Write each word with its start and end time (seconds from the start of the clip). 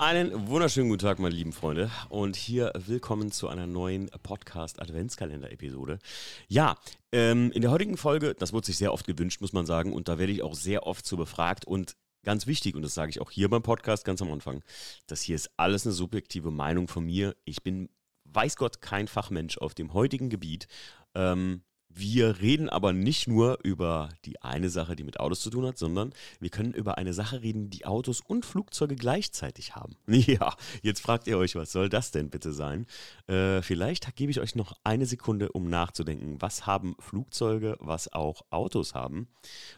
Einen 0.00 0.46
wunderschönen 0.46 0.90
guten 0.90 1.00
Tag, 1.00 1.18
meine 1.18 1.34
lieben 1.34 1.52
Freunde. 1.52 1.90
Und 2.08 2.36
hier 2.36 2.72
willkommen 2.86 3.32
zu 3.32 3.48
einer 3.48 3.66
neuen 3.66 4.08
Podcast-Adventskalender-Episode. 4.22 5.98
Ja, 6.46 6.76
ähm, 7.10 7.50
in 7.50 7.62
der 7.62 7.72
heutigen 7.72 7.96
Folge, 7.96 8.36
das 8.38 8.52
wurde 8.52 8.66
sich 8.66 8.78
sehr 8.78 8.92
oft 8.92 9.08
gewünscht, 9.08 9.40
muss 9.40 9.52
man 9.52 9.66
sagen, 9.66 9.92
und 9.92 10.06
da 10.06 10.16
werde 10.20 10.32
ich 10.32 10.44
auch 10.44 10.54
sehr 10.54 10.86
oft 10.86 11.04
zu 11.04 11.16
befragt. 11.16 11.64
Und 11.64 11.96
ganz 12.22 12.46
wichtig, 12.46 12.76
und 12.76 12.82
das 12.82 12.94
sage 12.94 13.10
ich 13.10 13.20
auch 13.20 13.32
hier 13.32 13.50
beim 13.50 13.64
Podcast 13.64 14.04
ganz 14.04 14.22
am 14.22 14.30
Anfang, 14.30 14.62
das 15.08 15.22
hier 15.22 15.34
ist 15.34 15.50
alles 15.56 15.84
eine 15.84 15.92
subjektive 15.92 16.52
Meinung 16.52 16.86
von 16.86 17.04
mir. 17.04 17.34
Ich 17.44 17.64
bin, 17.64 17.88
weiß 18.22 18.54
Gott, 18.54 18.80
kein 18.80 19.08
Fachmensch 19.08 19.58
auf 19.58 19.74
dem 19.74 19.94
heutigen 19.94 20.30
Gebiet. 20.30 20.68
Ähm, 21.16 21.62
wir 21.88 22.40
reden 22.40 22.68
aber 22.68 22.92
nicht 22.92 23.26
nur 23.26 23.58
über 23.64 24.10
die 24.24 24.40
eine 24.42 24.70
Sache, 24.70 24.94
die 24.94 25.04
mit 25.04 25.18
Autos 25.20 25.40
zu 25.40 25.50
tun 25.50 25.66
hat, 25.66 25.78
sondern 25.78 26.12
wir 26.38 26.50
können 26.50 26.72
über 26.72 26.98
eine 26.98 27.12
Sache 27.12 27.42
reden, 27.42 27.70
die 27.70 27.86
Autos 27.86 28.20
und 28.20 28.44
Flugzeuge 28.44 28.96
gleichzeitig 28.96 29.74
haben. 29.74 29.96
Ja, 30.28 30.54
jetzt 30.82 31.00
fragt 31.00 31.26
ihr 31.26 31.38
euch, 31.38 31.54
was 31.54 31.72
soll 31.72 31.88
das 31.88 32.10
denn 32.10 32.28
bitte 32.28 32.52
sein? 32.52 32.86
Äh, 33.28 33.62
vielleicht 33.62 34.14
gebe 34.14 34.30
ich 34.30 34.40
euch 34.40 34.54
noch 34.56 34.74
eine 34.84 35.06
Sekunde, 35.06 35.50
um 35.52 35.70
nachzudenken. 35.70 36.36
Was 36.40 36.66
haben 36.66 36.96
Flugzeuge, 36.98 37.76
was 37.80 38.12
auch 38.12 38.42
Autos 38.50 38.94
haben? 38.94 39.28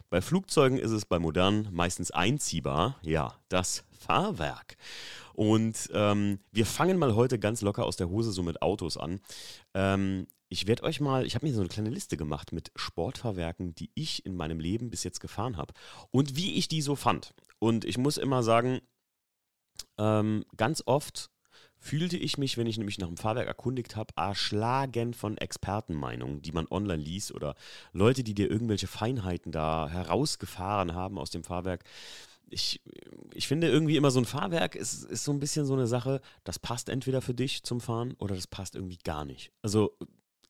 Bei 0.09 0.21
Flugzeugen 0.21 0.77
ist 0.77 0.91
es 0.91 1.05
bei 1.05 1.19
modernen 1.19 1.69
meistens 1.71 2.11
einziehbar. 2.11 2.97
Ja, 3.03 3.35
das 3.47 3.85
Fahrwerk. 3.97 4.75
Und 5.33 5.89
ähm, 5.93 6.39
wir 6.51 6.65
fangen 6.65 6.97
mal 6.97 7.15
heute 7.15 7.39
ganz 7.39 7.61
locker 7.61 7.85
aus 7.85 7.95
der 7.95 8.09
Hose 8.09 8.31
so 8.31 8.43
mit 8.43 8.61
Autos 8.61 8.97
an. 8.97 9.21
Ähm, 9.73 10.27
ich 10.51 10.67
werde 10.67 10.83
euch 10.83 10.99
mal, 10.99 11.25
ich 11.25 11.35
habe 11.35 11.47
mir 11.47 11.53
so 11.53 11.61
eine 11.61 11.69
kleine 11.69 11.89
Liste 11.89 12.17
gemacht 12.17 12.51
mit 12.51 12.73
Sportfahrwerken, 12.75 13.73
die 13.73 13.89
ich 13.95 14.25
in 14.25 14.35
meinem 14.35 14.59
Leben 14.59 14.89
bis 14.89 15.05
jetzt 15.05 15.21
gefahren 15.21 15.55
habe 15.55 15.73
und 16.11 16.35
wie 16.35 16.55
ich 16.55 16.67
die 16.67 16.81
so 16.81 16.97
fand. 16.97 17.33
Und 17.57 17.85
ich 17.85 17.97
muss 17.97 18.17
immer 18.17 18.43
sagen, 18.43 18.81
ähm, 19.97 20.43
ganz 20.57 20.83
oft 20.85 21.31
fühlte 21.77 22.17
ich 22.17 22.37
mich, 22.37 22.57
wenn 22.57 22.67
ich 22.67 22.77
nämlich 22.77 22.97
nach 22.97 23.07
dem 23.07 23.15
Fahrwerk 23.15 23.47
erkundigt 23.47 23.95
habe, 23.95 24.13
erschlagen 24.17 25.13
von 25.13 25.37
Expertenmeinungen, 25.37 26.41
die 26.41 26.51
man 26.51 26.67
online 26.69 27.01
liest 27.01 27.33
oder 27.33 27.55
Leute, 27.93 28.21
die 28.21 28.33
dir 28.33 28.51
irgendwelche 28.51 28.87
Feinheiten 28.87 29.53
da 29.53 29.87
herausgefahren 29.87 30.93
haben 30.93 31.17
aus 31.17 31.29
dem 31.29 31.45
Fahrwerk. 31.45 31.85
Ich, 32.49 32.81
ich 33.33 33.47
finde 33.47 33.69
irgendwie 33.69 33.95
immer 33.95 34.11
so 34.11 34.19
ein 34.19 34.25
Fahrwerk 34.25 34.75
ist, 34.75 35.05
ist 35.05 35.23
so 35.23 35.31
ein 35.31 35.39
bisschen 35.39 35.65
so 35.65 35.73
eine 35.73 35.87
Sache, 35.87 36.19
das 36.43 36.59
passt 36.59 36.89
entweder 36.89 37.21
für 37.21 37.33
dich 37.33 37.63
zum 37.63 37.79
Fahren 37.79 38.15
oder 38.17 38.35
das 38.35 38.47
passt 38.47 38.75
irgendwie 38.75 38.99
gar 39.01 39.23
nicht. 39.23 39.53
Also 39.61 39.97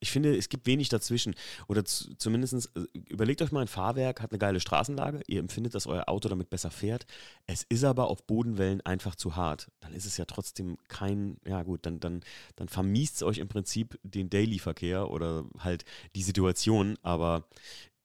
ich 0.01 0.11
finde, 0.11 0.35
es 0.35 0.49
gibt 0.49 0.65
wenig 0.65 0.89
dazwischen. 0.89 1.35
Oder 1.67 1.85
zumindest 1.85 2.71
äh, 2.75 2.81
überlegt 3.07 3.41
euch 3.41 3.51
mal, 3.51 3.61
ein 3.61 3.67
Fahrwerk 3.67 4.21
hat 4.21 4.31
eine 4.31 4.39
geile 4.39 4.59
Straßenlage, 4.59 5.21
ihr 5.27 5.39
empfindet, 5.39 5.75
dass 5.75 5.87
euer 5.87 6.09
Auto 6.09 6.27
damit 6.27 6.49
besser 6.49 6.71
fährt. 6.71 7.05
Es 7.45 7.63
ist 7.69 7.83
aber 7.83 8.07
auf 8.07 8.25
Bodenwellen 8.25 8.81
einfach 8.81 9.15
zu 9.15 9.35
hart. 9.35 9.71
Dann 9.79 9.93
ist 9.93 10.05
es 10.05 10.17
ja 10.17 10.25
trotzdem 10.25 10.77
kein, 10.87 11.37
ja 11.45 11.61
gut, 11.63 11.85
dann, 11.85 11.99
dann, 11.99 12.21
dann 12.55 12.67
vermiest 12.67 13.17
es 13.17 13.23
euch 13.23 13.37
im 13.37 13.47
Prinzip 13.47 13.99
den 14.03 14.29
Daily-Verkehr 14.29 15.09
oder 15.09 15.45
halt 15.59 15.85
die 16.15 16.23
Situation. 16.23 16.97
Aber 17.03 17.47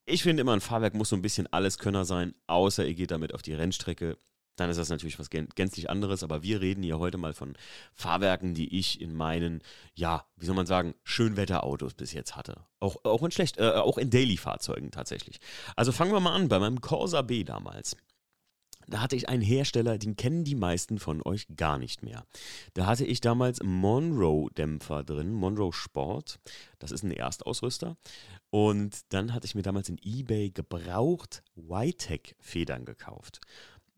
ich 0.04 0.22
finde 0.22 0.42
immer, 0.42 0.52
ein 0.52 0.60
Fahrwerk 0.60 0.94
muss 0.94 1.08
so 1.08 1.16
ein 1.16 1.22
bisschen 1.22 1.50
Alleskönner 1.50 2.04
sein, 2.04 2.34
außer 2.46 2.86
ihr 2.86 2.94
geht 2.94 3.10
damit 3.10 3.32
auf 3.34 3.42
die 3.42 3.54
Rennstrecke 3.54 4.18
dann 4.56 4.70
ist 4.70 4.78
das 4.78 4.88
natürlich 4.88 5.18
was 5.18 5.30
gänzlich 5.30 5.88
anderes. 5.90 6.22
Aber 6.22 6.42
wir 6.42 6.60
reden 6.60 6.82
hier 6.82 6.98
heute 6.98 7.18
mal 7.18 7.34
von 7.34 7.54
Fahrwerken, 7.94 8.54
die 8.54 8.78
ich 8.78 9.00
in 9.00 9.14
meinen, 9.14 9.62
ja, 9.94 10.26
wie 10.36 10.46
soll 10.46 10.56
man 10.56 10.66
sagen, 10.66 10.94
Schönwetterautos 11.04 11.94
bis 11.94 12.12
jetzt 12.12 12.36
hatte. 12.36 12.64
Auch, 12.80 12.96
auch 13.04 13.22
in 13.22 13.30
schlecht, 13.30 13.58
äh, 13.58 13.70
auch 13.70 13.98
in 13.98 14.10
Daily-Fahrzeugen 14.10 14.90
tatsächlich. 14.90 15.38
Also 15.76 15.92
fangen 15.92 16.12
wir 16.12 16.20
mal 16.20 16.34
an 16.34 16.48
bei 16.48 16.58
meinem 16.58 16.80
Corsa 16.80 17.22
B 17.22 17.44
damals. 17.44 17.96
Da 18.88 19.00
hatte 19.00 19.16
ich 19.16 19.28
einen 19.28 19.42
Hersteller, 19.42 19.98
den 19.98 20.16
kennen 20.16 20.44
die 20.44 20.54
meisten 20.54 21.00
von 21.00 21.20
euch 21.22 21.46
gar 21.56 21.76
nicht 21.76 22.04
mehr. 22.04 22.24
Da 22.74 22.86
hatte 22.86 23.04
ich 23.04 23.20
damals 23.20 23.60
Monroe-Dämpfer 23.62 25.02
drin, 25.02 25.32
Monroe 25.32 25.72
Sport. 25.72 26.38
Das 26.78 26.92
ist 26.92 27.02
ein 27.02 27.10
Erstausrüster. 27.10 27.96
Und 28.50 29.00
dann 29.08 29.34
hatte 29.34 29.46
ich 29.46 29.56
mir 29.56 29.62
damals 29.62 29.88
in 29.88 29.98
eBay 30.02 30.50
gebraucht 30.50 31.42
Whitec-Federn 31.56 32.84
gekauft. 32.84 33.40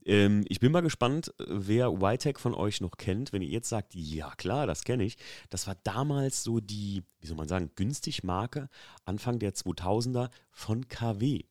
Ähm, 0.09 0.43
ich 0.49 0.59
bin 0.59 0.73
mal 0.73 0.81
gespannt, 0.81 1.35
wer 1.47 1.93
YTech 1.93 2.39
von 2.39 2.55
euch 2.55 2.81
noch 2.81 2.97
kennt. 2.97 3.35
Wenn 3.35 3.43
ihr 3.43 3.49
jetzt 3.49 3.69
sagt, 3.69 3.95
ja 3.95 4.31
klar, 4.37 4.67
das 4.67 4.83
kenne 4.83 5.05
ich. 5.05 5.19
Das 5.51 5.67
war 5.67 5.77
damals 5.85 6.43
so 6.43 6.61
die, 6.61 7.05
wie 7.21 7.27
soll 7.27 7.37
man 7.37 7.47
sagen, 7.47 7.71
günstig 7.77 8.25
Marke 8.25 8.71
Anfang 9.05 9.39
der 9.39 9.55
2000er 9.55 10.31
von 10.51 10.89
KW. 10.89 11.45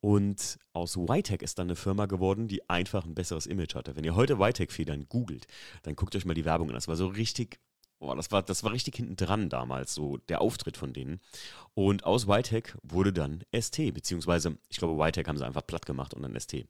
Und 0.00 0.58
aus 0.72 0.96
YTech 0.96 1.42
ist 1.42 1.60
dann 1.60 1.68
eine 1.68 1.76
Firma 1.76 2.06
geworden, 2.06 2.48
die 2.48 2.68
einfach 2.68 3.04
ein 3.04 3.14
besseres 3.14 3.46
Image 3.46 3.76
hatte. 3.76 3.94
Wenn 3.94 4.02
ihr 4.02 4.16
heute 4.16 4.34
YTech-Federn 4.34 5.06
googelt, 5.08 5.46
dann 5.84 5.94
guckt 5.94 6.16
euch 6.16 6.24
mal 6.24 6.34
die 6.34 6.44
Werbung 6.44 6.70
an. 6.70 6.74
Das 6.74 6.88
war 6.88 6.96
so 6.96 7.06
richtig 7.06 7.60
Oh, 8.04 8.16
das 8.16 8.32
war, 8.32 8.42
das 8.42 8.64
war 8.64 8.72
richtig 8.72 8.96
hinten 8.96 9.14
dran 9.14 9.48
damals, 9.48 9.94
so 9.94 10.16
der 10.16 10.40
Auftritt 10.40 10.76
von 10.76 10.92
denen. 10.92 11.20
Und 11.74 12.02
aus 12.02 12.26
YTech 12.26 12.74
wurde 12.82 13.12
dann 13.12 13.44
ST, 13.56 13.76
beziehungsweise, 13.94 14.58
ich 14.70 14.78
glaube, 14.78 15.00
YTech 15.00 15.28
haben 15.28 15.38
sie 15.38 15.46
einfach 15.46 15.64
platt 15.64 15.86
gemacht 15.86 16.12
und 16.12 16.22
dann 16.22 16.34
ST 16.34 16.66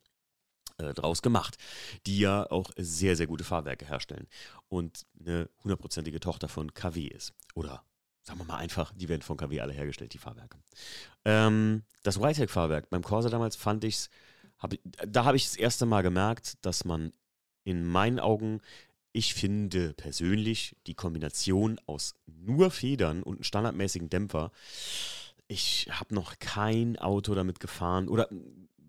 äh, 0.83 0.95
draus 0.95 1.23
gemacht, 1.23 1.57
die 2.07 2.19
ja 2.19 2.51
auch 2.51 2.71
sehr, 2.77 3.17
sehr 3.17 3.27
gute 3.27 3.45
Fahrwerke 3.45 3.87
herstellen 3.87 4.27
und 4.69 5.07
eine 5.19 5.49
hundertprozentige 5.63 6.21
Tochter 6.21 6.49
von 6.49 6.75
KW 6.75 7.07
ist. 7.07 7.33
Oder 7.55 7.85
sagen 8.23 8.39
wir 8.39 8.45
mal 8.45 8.59
einfach, 8.59 8.93
die 8.95 9.09
werden 9.09 9.23
von 9.23 9.37
KW 9.37 9.61
alle 9.61 9.73
hergestellt, 9.73 10.13
die 10.15 10.19
Fahrwerke. 10.19 10.59
Ähm, 11.25 11.83
das 12.03 12.21
Whitec-Fahrwerk 12.21 12.91
beim 12.91 13.03
Corsa 13.03 13.29
damals 13.29 13.57
fand 13.57 13.85
ich 13.85 13.97
es, 13.97 14.11
hab, 14.59 14.75
da 15.07 15.25
habe 15.25 15.37
ich 15.37 15.45
das 15.45 15.57
erste 15.57 15.87
Mal 15.87 16.03
gemerkt, 16.03 16.65
dass 16.65 16.85
man 16.85 17.13
in 17.65 17.85
meinen 17.85 18.21
Augen, 18.21 18.61
ich 19.13 19.35
finde 19.35 19.93
persönlich 19.95 20.77
die 20.87 20.95
Kombination 20.95 21.81
aus 21.87 22.15
nur 22.27 22.71
Federn 22.71 23.23
und 23.23 23.37
einem 23.37 23.45
standardmäßigen 23.45 24.09
Dämpfer, 24.09 24.53
ich 25.49 25.89
habe 25.91 26.15
noch 26.15 26.39
kein 26.39 26.99
Auto 26.99 27.35
damit 27.35 27.61
gefahren 27.61 28.09
oder 28.09 28.29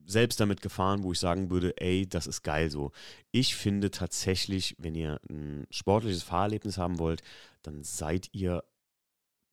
selbst 0.05 0.39
damit 0.39 0.61
gefahren, 0.61 1.03
wo 1.03 1.11
ich 1.11 1.19
sagen 1.19 1.49
würde, 1.49 1.73
ey, 1.77 2.07
das 2.07 2.27
ist 2.27 2.43
geil 2.43 2.69
so. 2.69 2.91
Ich 3.31 3.55
finde 3.55 3.91
tatsächlich, 3.91 4.75
wenn 4.77 4.95
ihr 4.95 5.19
ein 5.29 5.65
sportliches 5.69 6.23
Fahrerlebnis 6.23 6.77
haben 6.77 6.99
wollt, 6.99 7.21
dann 7.61 7.83
seid 7.83 8.29
ihr 8.33 8.63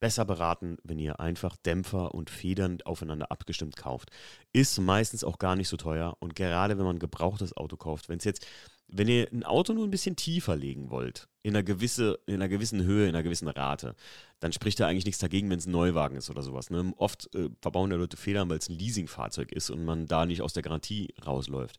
besser 0.01 0.25
beraten, 0.25 0.77
wenn 0.83 0.99
ihr 0.99 1.19
einfach 1.19 1.55
Dämpfer 1.55 2.13
und 2.13 2.29
Federn 2.29 2.79
aufeinander 2.83 3.31
abgestimmt 3.31 3.77
kauft. 3.77 4.09
Ist 4.51 4.79
meistens 4.79 5.23
auch 5.23 5.37
gar 5.37 5.55
nicht 5.55 5.69
so 5.69 5.77
teuer 5.77 6.17
und 6.19 6.35
gerade 6.35 6.77
wenn 6.77 6.85
man 6.85 6.99
gebrauchtes 6.99 7.55
Auto 7.55 7.77
kauft, 7.77 8.09
wenn 8.09 8.17
es 8.17 8.25
jetzt 8.25 8.45
wenn 8.91 9.07
ihr 9.07 9.27
ein 9.31 9.43
Auto 9.43 9.73
nur 9.73 9.85
ein 9.85 9.91
bisschen 9.91 10.15
tiefer 10.15 10.55
legen 10.55 10.89
wollt, 10.89 11.27
in 11.43 11.55
einer, 11.55 11.63
gewisse, 11.63 12.19
in 12.27 12.35
einer 12.35 12.49
gewissen 12.49 12.83
Höhe, 12.83 13.07
in 13.07 13.15
einer 13.15 13.23
gewissen 13.23 13.47
Rate, 13.47 13.95
dann 14.39 14.53
spricht 14.53 14.79
da 14.79 14.87
eigentlich 14.87 15.05
nichts 15.05 15.19
dagegen, 15.19 15.49
wenn 15.49 15.59
es 15.59 15.65
ein 15.65 15.71
Neuwagen 15.71 16.17
ist 16.17 16.29
oder 16.29 16.43
sowas. 16.43 16.69
Ne? 16.69 16.93
Oft 16.97 17.33
äh, 17.33 17.49
verbauen 17.61 17.91
ja 17.91 17.97
Leute 17.97 18.17
Federn, 18.17 18.49
weil 18.49 18.57
es 18.57 18.69
ein 18.69 18.77
Leasingfahrzeug 18.77 19.51
ist 19.51 19.69
und 19.69 19.83
man 19.85 20.07
da 20.07 20.25
nicht 20.25 20.41
aus 20.41 20.53
der 20.53 20.63
Garantie 20.63 21.13
rausläuft. 21.25 21.77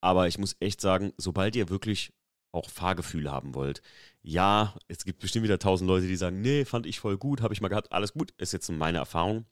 Aber 0.00 0.26
ich 0.26 0.38
muss 0.38 0.56
echt 0.60 0.80
sagen, 0.80 1.12
sobald 1.16 1.54
ihr 1.56 1.68
wirklich 1.68 2.12
auch 2.50 2.68
Fahrgefühl 2.68 3.30
haben 3.30 3.54
wollt, 3.54 3.82
ja, 4.22 4.74
es 4.88 5.04
gibt 5.04 5.20
bestimmt 5.20 5.44
wieder 5.44 5.58
tausend 5.58 5.88
Leute, 5.88 6.06
die 6.06 6.16
sagen, 6.16 6.40
nee, 6.40 6.64
fand 6.64 6.86
ich 6.86 7.00
voll 7.00 7.16
gut, 7.16 7.40
habe 7.40 7.54
ich 7.54 7.60
mal 7.60 7.68
gehabt, 7.68 7.92
alles 7.92 8.12
gut, 8.12 8.32
ist 8.36 8.52
jetzt 8.52 8.70
meine 8.70 8.98
Erfahrung. 8.98 9.46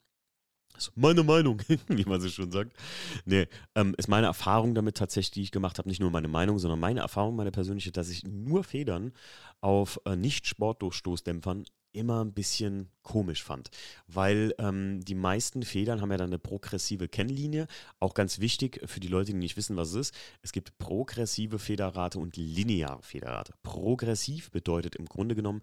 Also 0.81 0.91
meine 0.95 1.23
Meinung, 1.23 1.61
wie 1.87 2.05
man 2.05 2.19
so 2.21 2.29
schon 2.29 2.51
sagt. 2.51 2.73
Nee, 3.25 3.47
ähm, 3.75 3.93
ist 3.97 4.07
meine 4.07 4.27
Erfahrung 4.27 4.73
damit 4.73 4.97
tatsächlich, 4.97 5.31
die 5.31 5.41
ich 5.43 5.51
gemacht 5.51 5.77
habe, 5.77 5.87
nicht 5.87 6.01
nur 6.01 6.09
meine 6.09 6.27
Meinung, 6.27 6.57
sondern 6.57 6.79
meine 6.79 7.01
Erfahrung, 7.01 7.35
meine 7.35 7.51
persönliche, 7.51 7.91
dass 7.91 8.09
ich 8.09 8.23
nur 8.23 8.63
Federn 8.63 9.13
auf 9.61 9.99
äh, 10.05 10.15
Nicht-Sportdurchstoßdämpfern 10.15 11.65
immer 11.93 12.23
ein 12.23 12.33
bisschen 12.33 12.89
komisch 13.03 13.43
fand, 13.43 13.69
weil 14.07 14.53
ähm, 14.59 15.03
die 15.03 15.15
meisten 15.15 15.63
Federn 15.63 16.01
haben 16.01 16.11
ja 16.11 16.17
dann 16.17 16.29
eine 16.29 16.39
progressive 16.39 17.07
Kennlinie. 17.07 17.67
Auch 17.99 18.13
ganz 18.13 18.39
wichtig 18.39 18.81
für 18.85 18.99
die 18.99 19.07
Leute, 19.07 19.31
die 19.31 19.37
nicht 19.37 19.57
wissen, 19.57 19.75
was 19.75 19.89
es 19.89 19.95
ist. 19.95 20.15
Es 20.41 20.51
gibt 20.51 20.77
progressive 20.77 21.59
Federrate 21.59 22.19
und 22.19 22.37
lineare 22.37 23.01
Federrate. 23.01 23.53
Progressiv 23.63 24.51
bedeutet 24.51 24.95
im 24.95 25.05
Grunde 25.05 25.35
genommen, 25.35 25.61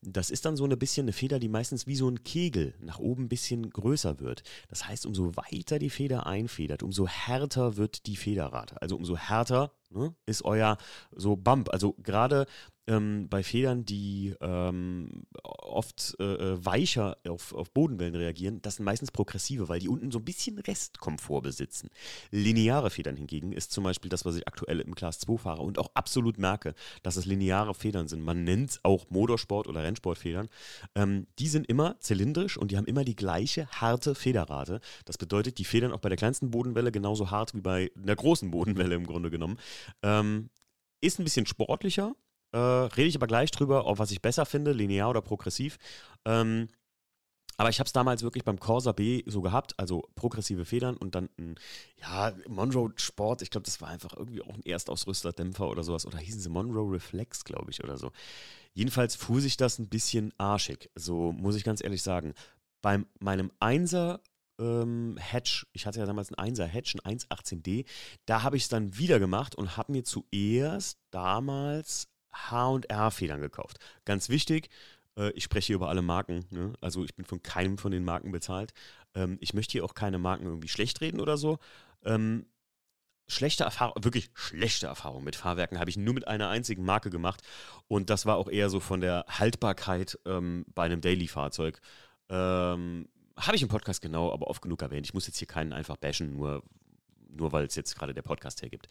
das 0.00 0.30
ist 0.30 0.44
dann 0.44 0.56
so 0.56 0.64
ein 0.64 0.78
bisschen 0.78 1.04
eine 1.04 1.12
Feder, 1.12 1.38
die 1.38 1.48
meistens 1.48 1.86
wie 1.86 1.96
so 1.96 2.08
ein 2.08 2.22
Kegel 2.24 2.74
nach 2.80 2.98
oben 2.98 3.24
ein 3.24 3.28
bisschen 3.28 3.68
größer 3.68 4.20
wird. 4.20 4.42
Das 4.68 4.86
heißt, 4.86 5.06
umso 5.06 5.36
weiter 5.36 5.78
die 5.78 5.90
Feder 5.90 6.26
einfedert, 6.26 6.82
umso 6.82 7.06
härter 7.06 7.76
wird 7.76 8.06
die 8.06 8.16
Federrate. 8.16 8.80
Also 8.80 8.96
umso 8.96 9.16
härter 9.16 9.72
ne, 9.90 10.14
ist 10.26 10.44
euer 10.44 10.78
so 11.12 11.36
Bump. 11.36 11.70
Also 11.70 11.94
gerade 12.02 12.46
ähm, 12.88 13.28
bei 13.28 13.42
Federn, 13.42 13.84
die 13.84 14.34
ähm, 14.40 15.26
oft 15.42 16.16
äh, 16.18 16.24
äh, 16.24 16.64
weicher 16.64 17.18
auf, 17.28 17.52
auf 17.52 17.70
Bodenwellen 17.70 18.14
reagieren, 18.14 18.62
das 18.62 18.76
sind 18.76 18.84
meistens 18.84 19.12
progressive, 19.12 19.68
weil 19.68 19.78
die 19.78 19.88
unten 19.88 20.10
so 20.10 20.18
ein 20.18 20.24
bisschen 20.24 20.58
Restkomfort 20.58 21.42
besitzen. 21.42 21.90
Lineare 22.30 22.90
Federn 22.90 23.16
hingegen 23.16 23.52
ist 23.52 23.72
zum 23.72 23.84
Beispiel 23.84 24.08
das, 24.08 24.24
was 24.24 24.36
ich 24.36 24.48
aktuell 24.48 24.80
im 24.80 24.94
Class 24.94 25.18
2 25.20 25.36
fahre 25.36 25.62
und 25.62 25.78
auch 25.78 25.90
absolut 25.94 26.38
merke, 26.38 26.74
dass 27.02 27.16
es 27.16 27.26
lineare 27.26 27.74
Federn 27.74 28.08
sind. 28.08 28.22
Man 28.22 28.44
nennt 28.44 28.70
es 28.70 28.84
auch 28.84 29.10
Motorsport- 29.10 29.68
oder 29.68 29.82
Rennsportfedern. 29.84 30.48
Ähm, 30.94 31.26
die 31.38 31.48
sind 31.48 31.68
immer 31.68 32.00
zylindrisch 32.00 32.56
und 32.56 32.70
die 32.70 32.78
haben 32.78 32.86
immer 32.86 33.04
die 33.04 33.16
gleiche 33.16 33.68
harte 33.68 34.14
Federrate. 34.14 34.80
Das 35.04 35.18
bedeutet, 35.18 35.58
die 35.58 35.64
Federn 35.64 35.92
auch 35.92 36.00
bei 36.00 36.08
der 36.08 36.16
kleinsten 36.16 36.50
Bodenwelle 36.50 36.90
genauso 36.90 37.30
hart 37.30 37.54
wie 37.54 37.60
bei 37.60 37.90
einer 38.02 38.16
großen 38.16 38.50
Bodenwelle 38.50 38.94
im 38.94 39.06
Grunde 39.06 39.30
genommen. 39.30 39.58
Ähm, 40.02 40.48
ist 41.00 41.20
ein 41.20 41.24
bisschen 41.24 41.46
sportlicher, 41.46 42.14
Äh, 42.52 42.58
rede 42.58 43.08
ich 43.08 43.16
aber 43.16 43.26
gleich 43.26 43.50
drüber, 43.50 43.86
ob 43.86 43.98
was 43.98 44.10
ich 44.10 44.22
besser 44.22 44.46
finde, 44.46 44.72
linear 44.72 45.10
oder 45.10 45.22
progressiv. 45.22 45.78
Ähm, 46.24 46.68
aber 47.60 47.70
ich 47.70 47.80
habe 47.80 47.88
es 47.88 47.92
damals 47.92 48.22
wirklich 48.22 48.44
beim 48.44 48.60
Corsa 48.60 48.92
B 48.92 49.24
so 49.26 49.40
gehabt, 49.42 49.74
also 49.78 50.08
progressive 50.14 50.64
Federn 50.64 50.96
und 50.96 51.16
dann 51.16 51.28
ein, 51.38 51.56
ja, 51.96 52.32
Monroe 52.46 52.92
Sport, 52.94 53.42
ich 53.42 53.50
glaube, 53.50 53.64
das 53.64 53.80
war 53.80 53.88
einfach 53.88 54.16
irgendwie 54.16 54.42
auch 54.42 54.54
ein 54.54 54.62
Erstausrüster-Dämpfer 54.62 55.68
oder 55.68 55.82
sowas. 55.82 56.06
Oder 56.06 56.18
hießen 56.18 56.40
sie 56.40 56.48
Monroe 56.48 56.92
Reflex, 56.92 57.42
glaube 57.42 57.72
ich, 57.72 57.82
oder 57.82 57.98
so. 57.98 58.12
Jedenfalls 58.74 59.16
fuhr 59.16 59.40
sich 59.40 59.56
das 59.56 59.80
ein 59.80 59.88
bisschen 59.88 60.32
arschig, 60.38 60.88
so 60.94 61.32
muss 61.32 61.56
ich 61.56 61.64
ganz 61.64 61.82
ehrlich 61.82 62.02
sagen. 62.02 62.32
Bei 62.80 63.04
meinem 63.18 63.50
Einser 63.58 64.20
ähm, 64.60 65.16
Hatch, 65.18 65.66
ich 65.72 65.84
hatte 65.84 65.98
ja 65.98 66.06
damals 66.06 66.32
einen 66.32 66.54
1er 66.54 66.66
Hatch, 66.66 66.94
ein 66.94 67.18
118D, 67.18 67.86
da 68.24 68.44
habe 68.44 68.56
ich 68.56 68.64
es 68.64 68.68
dann 68.68 68.96
wieder 68.96 69.18
gemacht 69.18 69.56
und 69.56 69.76
habe 69.76 69.90
mir 69.90 70.04
zuerst 70.04 71.00
damals 71.10 72.08
H&R-Federn 72.50 73.40
gekauft. 73.40 73.78
Ganz 74.04 74.28
wichtig, 74.28 74.68
äh, 75.16 75.30
ich 75.30 75.44
spreche 75.44 75.68
hier 75.68 75.76
über 75.76 75.88
alle 75.88 76.02
Marken, 76.02 76.46
ne? 76.50 76.72
also 76.80 77.04
ich 77.04 77.14
bin 77.14 77.24
von 77.24 77.42
keinem 77.42 77.78
von 77.78 77.92
den 77.92 78.04
Marken 78.04 78.32
bezahlt. 78.32 78.72
Ähm, 79.14 79.38
ich 79.40 79.54
möchte 79.54 79.72
hier 79.72 79.84
auch 79.84 79.94
keine 79.94 80.18
Marken 80.18 80.46
irgendwie 80.46 80.68
schlecht 80.68 81.00
reden 81.00 81.20
oder 81.20 81.36
so. 81.36 81.58
Ähm, 82.04 82.46
schlechte 83.26 83.64
Erfahrung, 83.64 84.02
wirklich 84.04 84.30
schlechte 84.34 84.86
Erfahrung 84.86 85.22
mit 85.24 85.36
Fahrwerken 85.36 85.78
habe 85.78 85.90
ich 85.90 85.98
nur 85.98 86.14
mit 86.14 86.26
einer 86.26 86.48
einzigen 86.48 86.84
Marke 86.84 87.10
gemacht 87.10 87.42
und 87.86 88.08
das 88.08 88.24
war 88.24 88.36
auch 88.36 88.48
eher 88.48 88.70
so 88.70 88.80
von 88.80 89.00
der 89.00 89.26
Haltbarkeit 89.28 90.18
ähm, 90.24 90.64
bei 90.74 90.84
einem 90.84 91.00
Daily-Fahrzeug. 91.00 91.80
Habe 93.38 93.54
ich 93.54 93.62
im 93.62 93.68
Podcast 93.68 94.02
genau, 94.02 94.32
aber 94.32 94.48
oft 94.48 94.60
genug 94.60 94.82
erwähnt. 94.82 95.06
Ich 95.06 95.14
muss 95.14 95.26
jetzt 95.26 95.38
hier 95.38 95.46
keinen 95.46 95.72
einfach 95.72 95.96
bashen, 95.96 96.36
nur, 96.36 96.62
nur 97.28 97.52
weil 97.52 97.66
es 97.66 97.74
jetzt 97.74 97.96
gerade 97.96 98.14
der 98.14 98.22
Podcast 98.22 98.62
hergibt. 98.62 98.88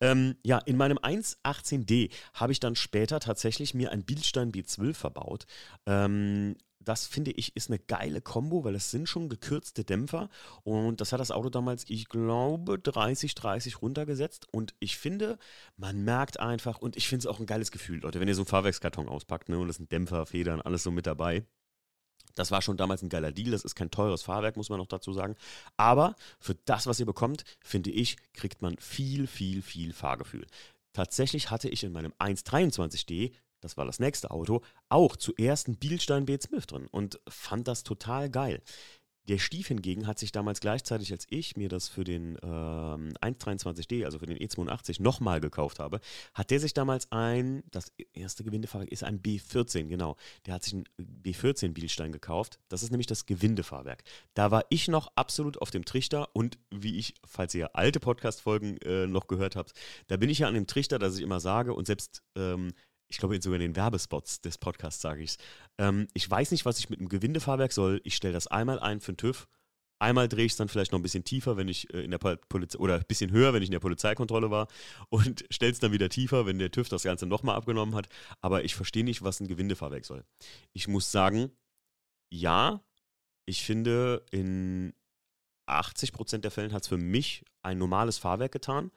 Ähm, 0.00 0.36
ja, 0.44 0.58
in 0.58 0.76
meinem 0.76 0.98
118D 0.98 2.10
habe 2.34 2.52
ich 2.52 2.60
dann 2.60 2.76
später 2.76 3.20
tatsächlich 3.20 3.74
mir 3.74 3.92
ein 3.92 4.04
Bildstein 4.04 4.52
B12 4.52 4.94
verbaut. 4.94 5.46
Ähm, 5.86 6.56
das 6.82 7.06
finde 7.06 7.30
ich 7.32 7.54
ist 7.56 7.68
eine 7.68 7.78
geile 7.78 8.20
Kombo, 8.20 8.64
weil 8.64 8.74
es 8.74 8.90
sind 8.90 9.08
schon 9.08 9.28
gekürzte 9.28 9.84
Dämpfer 9.84 10.28
und 10.62 11.00
das 11.00 11.12
hat 11.12 11.20
das 11.20 11.30
Auto 11.30 11.50
damals, 11.50 11.84
ich 11.88 12.08
glaube, 12.08 12.78
30, 12.78 13.34
30 13.34 13.82
runtergesetzt 13.82 14.46
und 14.50 14.74
ich 14.80 14.96
finde, 14.96 15.38
man 15.76 16.02
merkt 16.04 16.40
einfach 16.40 16.78
und 16.78 16.96
ich 16.96 17.06
finde 17.08 17.20
es 17.20 17.26
auch 17.26 17.38
ein 17.38 17.46
geiles 17.46 17.70
Gefühl, 17.70 18.00
Leute, 18.00 18.20
wenn 18.20 18.28
ihr 18.28 18.34
so 18.34 18.42
einen 18.42 18.46
Fahrwerkskarton 18.46 19.08
auspackt 19.08 19.48
ne, 19.50 19.58
und 19.58 19.68
das 19.68 19.76
sind 19.76 19.92
Dämpfer, 19.92 20.26
Federn, 20.26 20.60
alles 20.60 20.82
so 20.82 20.90
mit 20.90 21.06
dabei. 21.06 21.44
Das 22.34 22.50
war 22.50 22.62
schon 22.62 22.76
damals 22.76 23.02
ein 23.02 23.08
geiler 23.08 23.32
Deal. 23.32 23.50
Das 23.50 23.64
ist 23.64 23.74
kein 23.74 23.90
teures 23.90 24.22
Fahrwerk, 24.22 24.56
muss 24.56 24.70
man 24.70 24.78
noch 24.78 24.86
dazu 24.86 25.12
sagen. 25.12 25.36
Aber 25.76 26.16
für 26.38 26.54
das, 26.64 26.86
was 26.86 27.00
ihr 27.00 27.06
bekommt, 27.06 27.44
finde 27.62 27.90
ich, 27.90 28.16
kriegt 28.32 28.62
man 28.62 28.76
viel, 28.78 29.26
viel, 29.26 29.62
viel 29.62 29.92
Fahrgefühl. 29.92 30.46
Tatsächlich 30.92 31.50
hatte 31.50 31.68
ich 31.68 31.84
in 31.84 31.92
meinem 31.92 32.12
123D, 32.18 33.32
das 33.60 33.76
war 33.76 33.84
das 33.84 34.00
nächste 34.00 34.30
Auto, 34.30 34.62
auch 34.88 35.16
zuerst 35.16 35.66
einen 35.66 35.76
Bielstein 35.76 36.24
B. 36.24 36.38
Smith 36.40 36.66
drin 36.66 36.88
und 36.90 37.20
fand 37.28 37.68
das 37.68 37.82
total 37.82 38.30
geil. 38.30 38.62
Der 39.30 39.38
Stief 39.38 39.68
hingegen 39.68 40.08
hat 40.08 40.18
sich 40.18 40.32
damals 40.32 40.58
gleichzeitig, 40.58 41.12
als 41.12 41.24
ich 41.30 41.56
mir 41.56 41.68
das 41.68 41.86
für 41.86 42.02
den 42.02 42.36
ähm, 42.42 43.12
123D, 43.22 44.04
also 44.04 44.18
für 44.18 44.26
den 44.26 44.36
E82, 44.36 45.00
nochmal 45.00 45.40
gekauft 45.40 45.78
habe, 45.78 46.00
hat 46.34 46.50
der 46.50 46.58
sich 46.58 46.74
damals 46.74 47.12
ein, 47.12 47.62
das 47.70 47.92
erste 48.12 48.42
Gewindefahrwerk 48.42 48.90
ist 48.90 49.04
ein 49.04 49.22
B14, 49.22 49.86
genau. 49.86 50.16
Der 50.46 50.54
hat 50.54 50.64
sich 50.64 50.74
ein 50.74 50.84
B14-Bielstein 51.00 52.10
gekauft. 52.10 52.58
Das 52.68 52.82
ist 52.82 52.90
nämlich 52.90 53.06
das 53.06 53.24
Gewindefahrwerk. 53.24 54.02
Da 54.34 54.50
war 54.50 54.64
ich 54.68 54.88
noch 54.88 55.12
absolut 55.14 55.62
auf 55.62 55.70
dem 55.70 55.84
Trichter 55.84 56.30
und 56.32 56.58
wie 56.72 56.98
ich, 56.98 57.14
falls 57.24 57.54
ihr 57.54 57.76
alte 57.76 58.00
Podcast-Folgen 58.00 58.78
äh, 58.78 59.06
noch 59.06 59.28
gehört 59.28 59.54
habt, 59.54 59.74
da 60.08 60.16
bin 60.16 60.28
ich 60.28 60.40
ja 60.40 60.48
an 60.48 60.54
dem 60.54 60.66
Trichter, 60.66 60.98
dass 60.98 61.16
ich 61.16 61.22
immer 61.22 61.38
sage 61.38 61.72
und 61.72 61.86
selbst 61.86 62.24
ähm, 62.34 62.72
ich 63.10 63.18
glaube 63.18 63.40
sogar 63.42 63.56
in 63.56 63.72
den 63.72 63.76
Werbespots 63.76 64.40
des 64.40 64.56
Podcasts 64.56 65.02
sage 65.02 65.22
ich 65.22 65.32
es. 65.32 65.38
Ähm, 65.78 66.06
ich 66.14 66.30
weiß 66.30 66.52
nicht, 66.52 66.64
was 66.64 66.78
ich 66.78 66.88
mit 66.88 67.00
einem 67.00 67.08
Gewindefahrwerk 67.08 67.72
soll. 67.72 68.00
Ich 68.04 68.14
stelle 68.14 68.32
das 68.32 68.46
einmal 68.46 68.78
ein 68.78 69.00
für 69.00 69.12
den 69.12 69.18
TÜV. 69.18 69.48
Einmal 69.98 70.28
drehe 70.28 70.46
ich 70.46 70.52
es 70.52 70.56
dann 70.56 70.68
vielleicht 70.68 70.92
noch 70.92 70.98
ein 70.98 71.02
bisschen 71.02 71.24
tiefer, 71.24 71.56
wenn 71.58 71.68
ich 71.68 71.92
äh, 71.92 72.02
in 72.02 72.12
der 72.12 72.18
Polizei 72.18 72.78
oder 72.78 72.94
ein 72.94 73.04
bisschen 73.06 73.32
höher, 73.32 73.52
wenn 73.52 73.62
ich 73.62 73.68
in 73.68 73.72
der 73.72 73.80
Polizeikontrolle 73.80 74.50
war 74.50 74.68
und 75.10 75.44
stelle 75.50 75.72
es 75.72 75.80
dann 75.80 75.92
wieder 75.92 76.08
tiefer, 76.08 76.46
wenn 76.46 76.58
der 76.58 76.70
TÜV 76.70 76.88
das 76.88 77.02
Ganze 77.02 77.26
nochmal 77.26 77.56
abgenommen 77.56 77.94
hat. 77.96 78.08
Aber 78.40 78.64
ich 78.64 78.76
verstehe 78.76 79.04
nicht, 79.04 79.22
was 79.22 79.40
ein 79.40 79.48
Gewindefahrwerk 79.48 80.04
soll. 80.04 80.24
Ich 80.72 80.86
muss 80.86 81.10
sagen, 81.10 81.50
ja, 82.32 82.80
ich 83.44 83.64
finde, 83.64 84.24
in 84.30 84.94
80% 85.68 86.38
der 86.38 86.52
Fällen 86.52 86.72
hat 86.72 86.82
es 86.82 86.88
für 86.88 86.96
mich 86.96 87.44
ein 87.62 87.76
normales 87.76 88.18
Fahrwerk 88.18 88.52
getan. 88.52 88.92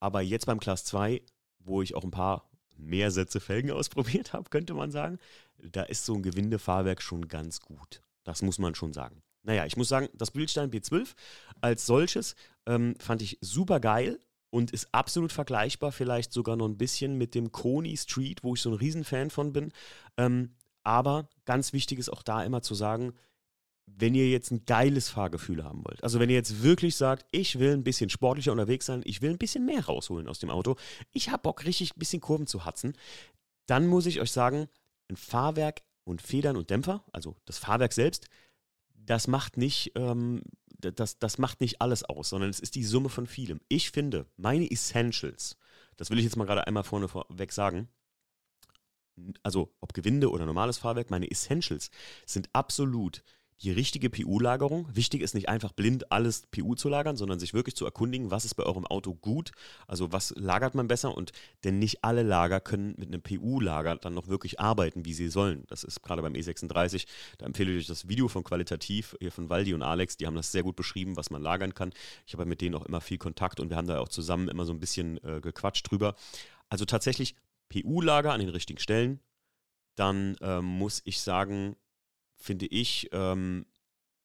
Aber 0.00 0.22
jetzt 0.22 0.46
beim 0.46 0.60
Class 0.60 0.84
2, 0.86 1.22
wo 1.58 1.82
ich 1.82 1.94
auch 1.94 2.04
ein 2.04 2.10
paar 2.10 2.49
mehr 2.80 3.10
Sätze 3.10 3.40
Felgen 3.40 3.70
ausprobiert 3.72 4.32
habe, 4.32 4.50
könnte 4.50 4.74
man 4.74 4.90
sagen, 4.90 5.18
da 5.58 5.82
ist 5.82 6.04
so 6.04 6.14
ein 6.14 6.22
Gewindefahrwerk 6.22 7.02
schon 7.02 7.28
ganz 7.28 7.60
gut. 7.60 8.02
Das 8.24 8.42
muss 8.42 8.58
man 8.58 8.74
schon 8.74 8.92
sagen. 8.92 9.22
Naja, 9.42 9.64
ich 9.64 9.76
muss 9.76 9.88
sagen, 9.88 10.08
das 10.14 10.30
Bildstein 10.30 10.70
B12 10.70 11.14
als 11.60 11.86
solches 11.86 12.34
ähm, 12.66 12.94
fand 12.98 13.22
ich 13.22 13.38
super 13.40 13.80
geil 13.80 14.20
und 14.50 14.72
ist 14.72 14.88
absolut 14.92 15.32
vergleichbar, 15.32 15.92
vielleicht 15.92 16.32
sogar 16.32 16.56
noch 16.56 16.66
ein 16.66 16.76
bisschen 16.76 17.16
mit 17.16 17.34
dem 17.34 17.52
Coney 17.52 17.96
Street, 17.96 18.42
wo 18.42 18.54
ich 18.54 18.60
so 18.60 18.70
ein 18.70 18.76
Riesenfan 18.76 19.30
von 19.30 19.52
bin. 19.52 19.72
Ähm, 20.16 20.56
aber 20.82 21.28
ganz 21.44 21.72
wichtig 21.72 21.98
ist 21.98 22.10
auch 22.10 22.22
da 22.22 22.42
immer 22.42 22.62
zu 22.62 22.74
sagen, 22.74 23.14
wenn 23.96 24.14
ihr 24.14 24.28
jetzt 24.28 24.50
ein 24.50 24.64
geiles 24.64 25.08
Fahrgefühl 25.08 25.64
haben 25.64 25.84
wollt, 25.84 26.02
also 26.02 26.18
wenn 26.20 26.30
ihr 26.30 26.36
jetzt 26.36 26.62
wirklich 26.62 26.96
sagt, 26.96 27.26
ich 27.30 27.58
will 27.58 27.72
ein 27.72 27.84
bisschen 27.84 28.10
sportlicher 28.10 28.52
unterwegs 28.52 28.86
sein, 28.86 29.02
ich 29.04 29.22
will 29.22 29.30
ein 29.30 29.38
bisschen 29.38 29.66
mehr 29.66 29.84
rausholen 29.84 30.28
aus 30.28 30.38
dem 30.38 30.50
Auto, 30.50 30.76
ich 31.12 31.30
habe 31.30 31.42
Bock, 31.42 31.64
richtig 31.64 31.94
ein 31.94 31.98
bisschen 31.98 32.20
Kurven 32.20 32.46
zu 32.46 32.64
hatzen, 32.64 32.94
dann 33.66 33.86
muss 33.86 34.06
ich 34.06 34.20
euch 34.20 34.32
sagen, 34.32 34.68
ein 35.08 35.16
Fahrwerk 35.16 35.82
und 36.04 36.22
Federn 36.22 36.56
und 36.56 36.70
Dämpfer, 36.70 37.04
also 37.12 37.36
das 37.44 37.58
Fahrwerk 37.58 37.92
selbst, 37.92 38.28
das 38.94 39.28
macht 39.28 39.56
nicht, 39.56 39.92
ähm, 39.96 40.42
das, 40.78 41.18
das 41.18 41.38
macht 41.38 41.60
nicht 41.60 41.80
alles 41.80 42.04
aus, 42.04 42.30
sondern 42.30 42.50
es 42.50 42.60
ist 42.60 42.74
die 42.74 42.84
Summe 42.84 43.08
von 43.08 43.26
vielem. 43.26 43.60
Ich 43.68 43.90
finde, 43.90 44.26
meine 44.36 44.70
Essentials, 44.70 45.56
das 45.96 46.10
will 46.10 46.18
ich 46.18 46.24
jetzt 46.24 46.36
mal 46.36 46.46
gerade 46.46 46.66
einmal 46.66 46.84
vorne 46.84 47.08
vorweg 47.08 47.52
sagen, 47.52 47.88
also 49.42 49.74
ob 49.80 49.92
Gewinde 49.92 50.30
oder 50.30 50.46
normales 50.46 50.78
Fahrwerk, 50.78 51.10
meine 51.10 51.30
Essentials 51.30 51.90
sind 52.24 52.48
absolut 52.52 53.22
die 53.62 53.70
richtige 53.70 54.08
PU-Lagerung. 54.08 54.88
Wichtig 54.94 55.20
ist 55.20 55.34
nicht 55.34 55.48
einfach 55.48 55.72
blind 55.72 56.10
alles 56.10 56.46
PU 56.50 56.74
zu 56.74 56.88
lagern, 56.88 57.16
sondern 57.16 57.38
sich 57.38 57.52
wirklich 57.52 57.76
zu 57.76 57.84
erkundigen, 57.84 58.30
was 58.30 58.44
ist 58.44 58.54
bei 58.54 58.62
eurem 58.62 58.86
Auto 58.86 59.14
gut, 59.14 59.52
also 59.86 60.12
was 60.12 60.32
lagert 60.36 60.74
man 60.74 60.88
besser 60.88 61.14
und 61.14 61.32
denn 61.64 61.78
nicht 61.78 62.02
alle 62.02 62.22
Lager 62.22 62.60
können 62.60 62.94
mit 62.96 63.08
einem 63.08 63.22
PU-Lager 63.22 63.96
dann 63.96 64.14
noch 64.14 64.28
wirklich 64.28 64.60
arbeiten, 64.60 65.04
wie 65.04 65.12
sie 65.12 65.28
sollen. 65.28 65.64
Das 65.68 65.84
ist 65.84 66.02
gerade 66.02 66.22
beim 66.22 66.32
E36, 66.32 67.06
da 67.38 67.46
empfehle 67.46 67.72
ich 67.72 67.80
euch 67.80 67.86
das 67.86 68.08
Video 68.08 68.28
von 68.28 68.44
Qualitativ, 68.44 69.16
hier 69.20 69.32
von 69.32 69.50
Waldi 69.50 69.74
und 69.74 69.82
Alex, 69.82 70.16
die 70.16 70.26
haben 70.26 70.36
das 70.36 70.52
sehr 70.52 70.62
gut 70.62 70.76
beschrieben, 70.76 71.16
was 71.16 71.30
man 71.30 71.42
lagern 71.42 71.74
kann. 71.74 71.92
Ich 72.26 72.32
habe 72.32 72.46
mit 72.46 72.60
denen 72.62 72.74
auch 72.74 72.86
immer 72.86 73.00
viel 73.00 73.18
Kontakt 73.18 73.60
und 73.60 73.68
wir 73.68 73.76
haben 73.76 73.86
da 73.86 74.00
auch 74.00 74.08
zusammen 74.08 74.48
immer 74.48 74.64
so 74.64 74.72
ein 74.72 74.80
bisschen 74.80 75.22
äh, 75.22 75.40
gequatscht 75.40 75.90
drüber. 75.90 76.14
Also 76.70 76.86
tatsächlich 76.86 77.34
PU-Lager 77.68 78.32
an 78.32 78.40
den 78.40 78.48
richtigen 78.48 78.80
Stellen, 78.80 79.20
dann 79.96 80.36
ähm, 80.40 80.64
muss 80.64 81.02
ich 81.04 81.20
sagen, 81.20 81.76
finde 82.40 82.66
ich, 82.66 83.08
ähm, 83.12 83.66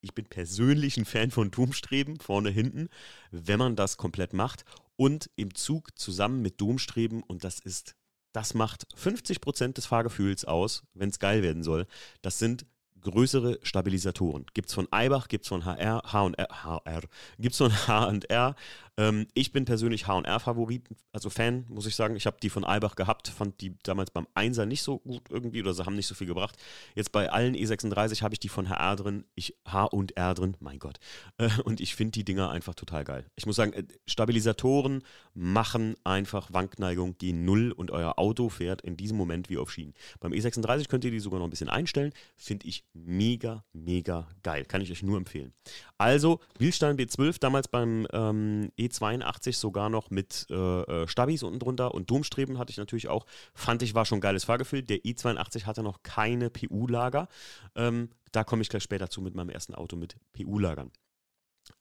ich 0.01 0.13
bin 0.13 0.25
persönlich 0.25 0.98
ein 0.98 1.05
Fan 1.05 1.31
von 1.31 1.51
Domstreben, 1.51 2.19
vorne, 2.19 2.50
hinten, 2.50 2.89
wenn 3.31 3.60
man 3.60 3.75
das 3.75 3.98
komplett 3.98 4.34
macht 4.34 4.63
und 4.95 5.29
im 5.36 5.53
Zug 5.55 5.98
zusammen 5.98 6.41
mit 6.41 6.62
Domstreben 6.62 7.24
und 7.24 7.43
das 7.43 7.60
ist, 7.60 7.95
das 8.31 8.53
macht 8.53 8.88
50 8.95 9.41
Prozent 9.41 9.77
des 9.77 9.86
Fahrgefühls 9.86 10.45
aus, 10.45 10.84
wenn 10.93 11.10
es 11.10 11.19
geil 11.19 11.41
werden 11.41 11.63
soll. 11.63 11.88
Das 12.22 12.39
sind 12.39 12.65
größere 13.01 13.60
Stabilisatoren. 13.62 14.45
Gibt 14.53 14.69
es 14.69 14.75
von 14.75 14.88
Eibach, 14.91 15.27
gibt 15.27 15.45
es 15.45 15.50
von 15.50 15.63
HR, 15.63 16.01
H&R, 16.12 16.48
HR, 16.63 17.01
gibt 17.38 17.53
es 17.53 17.57
von 17.57 17.72
H&R. 17.72 18.55
Ähm, 18.97 19.27
ich 19.33 19.51
bin 19.51 19.65
persönlich 19.65 20.07
H&R-Favorit, 20.07 20.87
also 21.11 21.29
Fan, 21.29 21.65
muss 21.67 21.85
ich 21.85 21.95
sagen. 21.95 22.15
Ich 22.15 22.25
habe 22.25 22.37
die 22.41 22.49
von 22.49 22.63
Eibach 22.63 22.95
gehabt, 22.95 23.27
fand 23.27 23.59
die 23.61 23.77
damals 23.83 24.11
beim 24.11 24.27
Einser 24.33 24.65
nicht 24.65 24.83
so 24.83 24.99
gut 24.99 25.23
irgendwie 25.29 25.61
oder 25.61 25.73
sie 25.73 25.85
haben 25.85 25.95
nicht 25.95 26.07
so 26.07 26.15
viel 26.15 26.27
gebracht. 26.27 26.55
Jetzt 26.95 27.11
bei 27.11 27.29
allen 27.29 27.55
E36 27.55 28.21
habe 28.21 28.33
ich 28.33 28.39
die 28.39 28.49
von 28.49 28.69
HR 28.69 28.95
drin, 28.95 29.25
ich 29.35 29.55
H&R 29.67 30.33
drin, 30.33 30.55
mein 30.59 30.79
Gott. 30.79 30.99
Äh, 31.37 31.49
und 31.63 31.81
ich 31.81 31.95
finde 31.95 32.11
die 32.11 32.23
Dinger 32.23 32.49
einfach 32.49 32.75
total 32.75 33.03
geil. 33.03 33.25
Ich 33.35 33.45
muss 33.45 33.57
sagen, 33.57 33.73
äh, 33.73 33.83
Stabilisatoren 34.07 35.03
machen 35.33 35.95
einfach 36.03 36.53
Wankneigung 36.53 37.17
die 37.17 37.33
Null 37.33 37.71
und 37.71 37.91
euer 37.91 38.17
Auto 38.17 38.49
fährt 38.49 38.81
in 38.81 38.95
diesem 38.95 39.17
Moment 39.17 39.49
wie 39.49 39.57
auf 39.57 39.71
Schienen. 39.71 39.93
Beim 40.21 40.31
E36 40.31 40.87
könnt 40.87 41.03
ihr 41.03 41.11
die 41.11 41.19
sogar 41.19 41.39
noch 41.39 41.47
ein 41.47 41.49
bisschen 41.51 41.69
einstellen. 41.69 42.13
Finde 42.37 42.67
ich 42.67 42.85
mega, 42.93 43.65
mega 43.73 44.27
geil. 44.43 44.63
Kann 44.65 44.81
ich 44.81 44.91
euch 44.91 45.03
nur 45.03 45.17
empfehlen. 45.17 45.53
Also, 45.97 46.39
Wildstein 46.59 46.97
B12, 46.97 47.39
damals 47.39 47.67
beim 47.67 48.07
ähm, 48.13 48.71
E82 48.88 49.54
sogar 49.54 49.89
noch 49.89 50.10
mit 50.10 50.48
äh, 50.50 50.54
äh, 50.56 51.08
Stabis 51.08 51.44
unten 51.44 51.60
drunter 51.60 51.94
und 51.94 52.10
Domstreben 52.10 52.58
hatte 52.58 52.72
ich 52.72 52.77
natürlich 52.77 53.08
auch. 53.08 53.25
Fand 53.54 53.82
ich, 53.82 53.96
war 53.96 54.06
schon 54.06 54.20
ein 54.20 54.22
geiles 54.22 54.46
Fahrgefühl. 54.46 54.84
Der 54.84 55.00
E82 55.00 55.65
hatte 55.65 55.84
noch 55.84 56.04
keine 56.04 56.50
PU-Lager. 56.50 57.27
Ähm, 57.75 58.10
da 58.32 58.44
komme 58.44 58.62
ich 58.62 58.70
gleich 58.70 58.84
später 58.84 59.10
zu 59.10 59.22
mit 59.22 59.36
meinem 59.36 59.50
ersten 59.50 59.75
Auto 59.75 59.96
mit 59.96 60.18
PU-Lagern. 60.34 60.92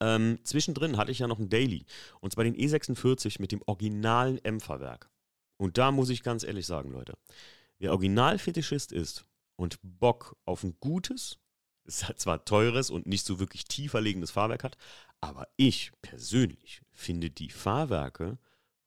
Ähm, 0.00 0.38
zwischendrin 0.44 0.96
hatte 0.96 1.12
ich 1.12 1.18
ja 1.18 1.26
noch 1.26 1.38
ein 1.38 1.48
Daily. 1.48 1.84
Und 2.20 2.32
zwar 2.32 2.44
den 2.44 2.56
E46 2.56 3.40
mit 3.40 3.52
dem 3.52 3.62
originalen 3.66 4.42
M-Fahrwerk. 4.44 5.10
Und 5.56 5.78
da 5.78 5.90
muss 5.90 6.10
ich 6.10 6.22
ganz 6.22 6.42
ehrlich 6.42 6.66
sagen, 6.66 6.90
Leute, 6.90 7.14
wer 7.78 7.92
Originalfetischist 7.92 8.92
ist 8.92 9.24
und 9.56 9.78
Bock 9.82 10.36
auf 10.44 10.64
ein 10.64 10.76
gutes, 10.80 11.38
es 11.86 12.08
hat 12.08 12.20
zwar 12.20 12.44
teures 12.44 12.90
und 12.90 13.06
nicht 13.06 13.26
so 13.26 13.38
wirklich 13.38 13.64
tiefer 13.64 14.00
liegendes 14.00 14.30
Fahrwerk 14.30 14.64
hat, 14.64 14.76
aber 15.20 15.48
ich 15.56 15.92
persönlich 16.02 16.82
finde 16.92 17.30
die 17.30 17.50
Fahrwerke 17.50 18.38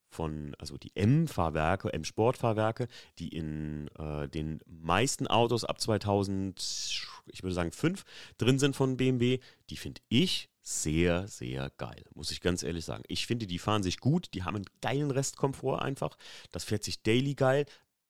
von, 0.09 0.55
also 0.57 0.77
die 0.77 0.95
M-Fahrwerke, 0.95 1.91
M-Sportfahrwerke, 1.93 2.87
die 3.19 3.29
in 3.29 3.89
äh, 3.99 4.27
den 4.27 4.59
meisten 4.65 5.27
Autos 5.27 5.63
ab 5.63 5.81
2000, 5.81 7.05
ich 7.27 7.43
würde 7.43 7.53
sagen 7.53 7.71
5 7.71 8.03
drin 8.37 8.57
sind 8.57 8.75
von 8.75 8.97
BMW, 8.97 9.39
die 9.69 9.77
finde 9.77 10.01
ich 10.09 10.49
sehr, 10.61 11.27
sehr 11.27 11.71
geil, 11.77 12.03
muss 12.13 12.31
ich 12.31 12.41
ganz 12.41 12.63
ehrlich 12.63 12.83
sagen. 12.83 13.03
Ich 13.07 13.25
finde, 13.25 13.47
die 13.47 13.59
fahren 13.59 13.83
sich 13.83 13.99
gut, 13.99 14.33
die 14.33 14.43
haben 14.43 14.55
einen 14.55 14.65
geilen 14.81 15.11
Restkomfort 15.11 15.81
einfach. 15.81 16.17
Das 16.51 16.65
fährt 16.65 16.83
sich 16.83 17.03
daily 17.03 17.35
geil. 17.35 17.65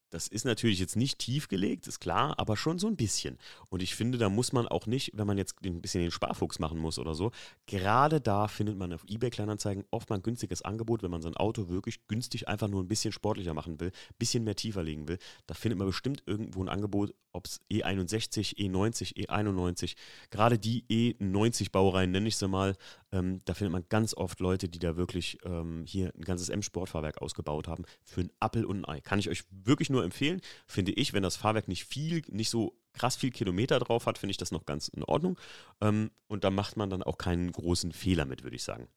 Das 0.10 0.28
ist 0.28 0.46
natürlich 0.46 0.80
jetzt 0.80 0.96
nicht 0.96 1.20
tiefgelegt, 1.20 1.88
ist 1.88 2.00
klar, 2.00 2.40
aber 2.40 2.56
schon 2.56 2.80
so 2.80 2.88
ein 2.88 2.96
bisschen. 2.96 3.38
Und 3.70 3.84
ich 3.84 3.96
finde, 3.96 4.18
da 4.18 4.30
muss 4.30 4.54
man 4.54 4.68
auch 4.68 4.86
nicht, 4.86 5.12
wenn 5.14 5.28
man 5.28 5.38
jetzt 5.38 5.56
ein 5.66 5.82
bisschen 5.82 6.02
den 6.02 6.12
Sparfuchs 6.12 6.60
machen 6.60 6.78
muss 6.78 6.98
oder 6.98 7.14
so, 7.14 7.32
gerade 7.66 8.22
da 8.22 8.48
findet 8.48 8.78
man 8.78 8.94
auf 8.94 9.04
eBay 9.08 9.30
Kleinanzeigen 9.30 9.84
oft 9.92 10.10
mal 10.10 10.18
ein 10.18 10.24
günstiges 10.24 10.62
Angebot, 10.62 11.04
wenn 11.04 11.12
man 11.12 11.22
sein 11.22 11.36
Auto 11.36 11.68
wirklich 11.68 12.08
günstig 12.08 12.48
einfach 12.48 12.70
nur 12.70 12.82
ein 12.82 12.88
bisschen 12.88 13.12
sportlicher 13.12 13.54
machen 13.54 13.80
will, 13.80 13.90
ein 13.90 14.16
bisschen 14.18 14.44
mehr 14.44 14.56
tiefer 14.56 14.84
legen 14.84 15.08
will. 15.08 15.18
Da 15.46 15.54
findet 15.54 15.78
man 15.78 15.88
bestimmt 15.88 16.24
irgendwo 16.26 16.64
ein 16.64 16.70
Angebot, 16.70 17.14
ob 17.34 17.46
es 17.46 17.62
E61, 17.72 18.56
E90, 18.58 19.28
E91, 19.28 19.96
gerade 20.30 20.58
die 20.58 20.86
E90-Baureihen 20.90 22.12
nenne 22.12 22.30
ich 22.30 22.38
sie 22.38 22.48
mal, 22.48 22.76
ähm, 23.12 23.42
da 23.46 23.54
findet 23.54 23.72
man 23.72 23.86
ganz 23.90 24.14
oft 24.14 24.40
Leute, 24.40 24.68
die 24.68 24.80
da 24.80 24.98
wirklich 24.98 25.38
ähm, 25.44 25.86
hier 25.88 26.14
ein 26.16 26.24
ganzes 26.24 26.50
M-Sportfahrwerk 26.50 27.22
ausgebaut 27.22 27.68
haben 27.68 27.86
für 28.04 28.22
ein 28.22 28.32
Appel 28.40 28.66
und 28.66 28.80
ein 28.80 28.86
Ei. 28.86 29.02
Kann 29.02 29.20
ich 29.20 29.30
euch 29.30 29.44
wirklich 29.50 29.90
nur 29.90 30.04
empfehlen. 30.04 30.42
Finde 30.66 30.92
ich, 30.92 31.14
wenn 31.14 31.24
das 31.24 31.38
Fahrwerk 31.38 31.68
nicht 31.68 31.86
viel, 31.86 32.22
nicht 32.28 32.50
so 32.50 32.78
krass 32.94 33.16
viel 33.16 33.32
Kilometer 33.32 33.80
drauf 33.80 34.08
hat, 34.08 34.18
finde 34.18 34.32
ich 34.32 34.38
das 34.38 34.52
noch 34.52 34.66
ganz 34.66 34.90
in 34.90 35.04
Ordnung. 35.04 35.40
Ähm, 35.82 36.12
und 36.28 36.44
da 36.44 36.50
macht 36.50 36.76
man 36.76 36.90
dann 36.90 37.04
auch 37.04 37.18
keinen 37.18 37.52
großen 37.52 37.94
Fehler 37.94 38.26
mit, 38.26 38.44
würde 38.44 38.56
ich 38.56 38.64
sagen. 38.64 38.88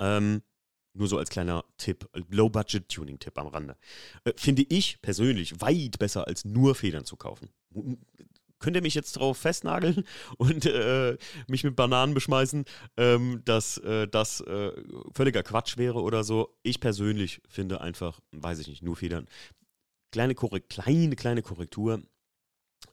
Ähm, 0.00 0.42
nur 0.94 1.08
so 1.08 1.16
als 1.16 1.30
kleiner 1.30 1.64
Tipp, 1.78 2.08
Low-Budget-Tuning-Tipp 2.28 3.38
am 3.38 3.46
Rande. 3.46 3.76
Äh, 4.24 4.32
finde 4.36 4.64
ich 4.68 5.00
persönlich 5.00 5.60
weit 5.60 5.98
besser, 5.98 6.26
als 6.26 6.44
nur 6.44 6.74
Federn 6.74 7.04
zu 7.04 7.16
kaufen 7.16 7.50
könnt 8.62 8.76
ihr 8.76 8.82
mich 8.82 8.94
jetzt 8.94 9.12
drauf 9.12 9.36
festnageln 9.36 10.04
und 10.38 10.64
äh, 10.64 11.18
mich 11.48 11.64
mit 11.64 11.76
Bananen 11.76 12.14
beschmeißen, 12.14 12.64
ähm, 12.96 13.42
dass 13.44 13.76
äh, 13.78 14.08
das 14.08 14.40
äh, 14.40 14.72
völliger 15.12 15.42
Quatsch 15.42 15.76
wäre 15.76 16.00
oder 16.00 16.24
so. 16.24 16.56
Ich 16.62 16.80
persönlich 16.80 17.42
finde 17.48 17.82
einfach, 17.82 18.20
weiß 18.30 18.60
ich 18.60 18.68
nicht, 18.68 18.82
nur 18.82 18.96
Federn. 18.96 19.26
Kleine, 20.12 20.34
kleine, 20.34 21.16
kleine 21.16 21.42
Korrektur. 21.42 22.02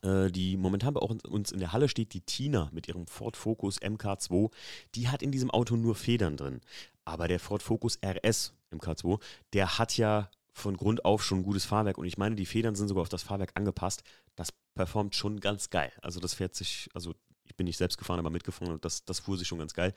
Äh, 0.02 0.30
die 0.30 0.56
momentan 0.56 0.94
bei 0.94 1.02
uns 1.02 1.52
in 1.52 1.60
der 1.60 1.74
Halle 1.74 1.90
steht, 1.90 2.14
die 2.14 2.22
Tina 2.22 2.70
mit 2.72 2.88
ihrem 2.88 3.08
Ford 3.08 3.36
Focus 3.36 3.82
MK2, 3.82 4.52
die 4.96 5.10
hat 5.10 5.24
in 5.24 5.32
diesem 5.32 5.50
Auto 5.50 5.76
nur 5.76 5.96
Federn 5.96 6.38
drin. 6.38 6.62
Aber 7.06 7.28
der 7.28 7.40
Ford 7.40 7.64
Focus 7.64 7.98
RS 8.06 8.54
MK2, 8.72 9.20
der 9.54 9.80
hat 9.80 9.98
ja 9.98 10.30
von 10.60 10.78
Grund 10.78 11.06
auf 11.06 11.24
schon 11.24 11.39
ein 11.39 11.44
gutes 11.44 11.66
Fahrwerk 11.66 11.98
und 11.98 12.06
ich 12.06 12.18
meine, 12.18 12.36
die 12.36 12.46
Federn 12.46 12.75
sind 12.75 12.88
sogar 12.88 13.01
auf 13.01 13.10
das 13.10 13.24
Fahrwerk 13.24 13.51
angepasst. 13.56 14.04
Das 14.36 14.50
performt 14.75 15.16
schon 15.16 15.39
ganz 15.39 15.70
geil. 15.70 15.92
Also 16.01 16.20
das 16.20 16.34
fährt 16.34 16.56
sich, 16.56 16.89
also 16.94 17.13
ich 17.44 17.56
bin 17.56 17.66
nicht 17.66 17.78
selbst 17.78 17.98
gefahren, 17.98 18.20
aber 18.20 18.30
mitgefahren 18.30 18.74
und 18.74 18.86
das, 18.86 19.06
das 19.06 19.20
fuhr 19.20 19.38
sich 19.38 19.48
schon 19.48 19.60
ganz 19.60 19.74
geil. 19.74 19.94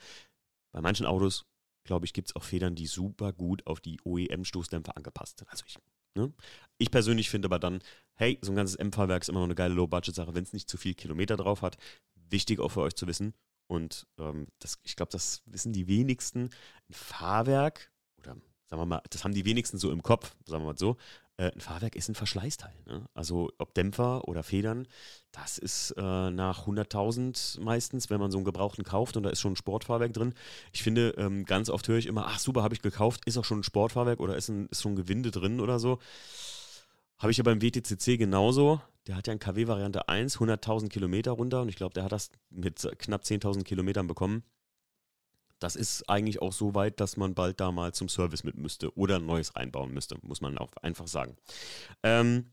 Bei 0.71 0.81
manchen 0.81 1.05
Autos, 1.05 1.45
glaube 1.85 2.05
ich, 2.05 2.13
gibt 2.13 2.29
es 2.29 2.35
auch 2.35 2.43
Federn, 2.43 2.75
die 2.75 2.87
super 2.87 3.31
gut 3.31 3.65
auf 3.67 3.79
die 3.79 3.99
OEM-Stoßdämpfer 4.03 4.97
angepasst 4.97 5.39
sind. 5.39 5.49
Also 5.49 5.63
ich, 5.67 5.77
ne? 6.15 6.33
ich 6.77 6.91
persönlich 6.91 7.29
finde 7.29 7.47
aber 7.47 7.59
dann, 7.59 7.79
hey, 8.15 8.39
so 8.41 8.51
ein 8.51 8.55
ganzes 8.55 8.75
M-Fahrwerk 8.75 9.21
ist 9.21 9.29
immer 9.29 9.39
noch 9.39 9.45
eine 9.45 9.55
geile 9.55 9.73
Low-Budget-Sache, 9.73 10.33
wenn 10.33 10.43
es 10.43 10.53
nicht 10.53 10.69
zu 10.69 10.77
viel 10.77 10.95
Kilometer 10.95 11.37
drauf 11.37 11.61
hat. 11.61 11.77
Wichtig 12.15 12.59
auch 12.59 12.69
für 12.69 12.81
euch 12.81 12.95
zu 12.95 13.07
wissen. 13.07 13.33
Und 13.67 14.07
ähm, 14.17 14.47
das, 14.59 14.79
ich 14.83 14.95
glaube, 14.95 15.11
das 15.11 15.41
wissen 15.45 15.73
die 15.73 15.87
wenigsten. 15.87 16.49
Ein 16.89 16.93
Fahrwerk 16.93 17.91
oder 18.17 18.35
sagen 18.67 18.81
wir 18.81 18.85
mal, 18.85 19.01
das 19.09 19.23
haben 19.23 19.33
die 19.33 19.45
wenigsten 19.45 19.77
so 19.77 19.91
im 19.91 20.03
Kopf, 20.03 20.35
sagen 20.45 20.63
wir 20.63 20.67
mal 20.73 20.77
so. 20.77 20.97
Äh, 21.37 21.51
ein 21.51 21.61
Fahrwerk 21.61 21.95
ist 21.95 22.09
ein 22.09 22.15
Verschleißteil. 22.15 22.73
Ne? 22.85 23.05
Also 23.13 23.49
ob 23.57 23.73
Dämpfer 23.73 24.27
oder 24.27 24.43
Federn, 24.43 24.87
das 25.31 25.57
ist 25.57 25.91
äh, 25.97 26.01
nach 26.01 26.67
100.000 26.67 27.61
meistens, 27.61 28.09
wenn 28.09 28.19
man 28.19 28.31
so 28.31 28.37
einen 28.37 28.45
Gebrauchten 28.45 28.83
kauft 28.83 29.17
und 29.17 29.23
da 29.23 29.29
ist 29.29 29.39
schon 29.39 29.53
ein 29.53 29.57
Sportfahrwerk 29.57 30.13
drin. 30.13 30.33
Ich 30.71 30.83
finde, 30.83 31.15
ähm, 31.17 31.45
ganz 31.45 31.69
oft 31.69 31.87
höre 31.87 31.97
ich 31.97 32.05
immer, 32.05 32.27
ach 32.27 32.39
super, 32.39 32.61
habe 32.61 32.75
ich 32.75 32.81
gekauft, 32.81 33.21
ist 33.25 33.37
auch 33.37 33.45
schon 33.45 33.59
ein 33.59 33.63
Sportfahrwerk 33.63 34.19
oder 34.19 34.37
ist, 34.37 34.49
ein, 34.49 34.67
ist 34.67 34.83
schon 34.83 34.95
Gewinde 34.95 35.31
drin 35.31 35.59
oder 35.59 35.79
so. 35.79 35.99
Habe 37.17 37.31
ich 37.31 37.37
ja 37.37 37.43
beim 37.43 37.61
WTCC 37.61 38.17
genauso. 38.17 38.81
Der 39.07 39.15
hat 39.15 39.27
ja 39.27 39.33
ein 39.33 39.39
KW-Variante 39.39 40.07
1, 40.07 40.37
100.000 40.37 40.89
Kilometer 40.89 41.31
runter 41.31 41.61
und 41.61 41.69
ich 41.69 41.75
glaube, 41.75 41.93
der 41.93 42.03
hat 42.03 42.11
das 42.11 42.29
mit 42.49 42.87
knapp 42.99 43.23
10.000 43.23 43.63
Kilometern 43.63 44.07
bekommen 44.07 44.43
das 45.63 45.75
ist 45.77 46.09
eigentlich 46.09 46.41
auch 46.41 46.51
so 46.51 46.75
weit, 46.75 46.99
dass 46.99 47.15
man 47.15 47.35
bald 47.35 47.61
da 47.61 47.71
mal 47.71 47.93
zum 47.93 48.09
Service 48.09 48.43
mit 48.43 48.57
müsste 48.57 48.93
oder 48.97 49.15
ein 49.15 49.25
neues 49.25 49.55
einbauen 49.55 49.93
müsste, 49.93 50.17
muss 50.21 50.41
man 50.41 50.57
auch 50.57 50.75
einfach 50.81 51.07
sagen. 51.07 51.37
Ähm, 52.03 52.51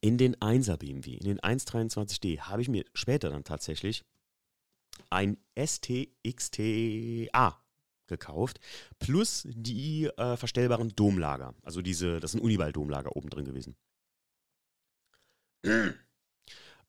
in 0.00 0.16
den 0.16 0.36
1er 0.36 0.76
BMW, 0.76 1.14
in 1.14 1.24
den 1.24 1.40
123D, 1.40 2.42
habe 2.42 2.62
ich 2.62 2.68
mir 2.68 2.84
später 2.94 3.30
dann 3.30 3.42
tatsächlich 3.42 4.04
ein 5.10 5.38
STXTA 5.58 5.90
gekauft, 8.06 8.60
plus 9.00 9.42
die 9.48 10.04
äh, 10.06 10.36
verstellbaren 10.36 10.90
Domlager. 10.90 11.54
Also 11.62 11.82
diese, 11.82 12.20
das 12.20 12.30
sind 12.32 12.42
Uniball-Domlager 12.42 13.16
oben 13.16 13.28
drin 13.28 13.44
gewesen. 13.44 13.74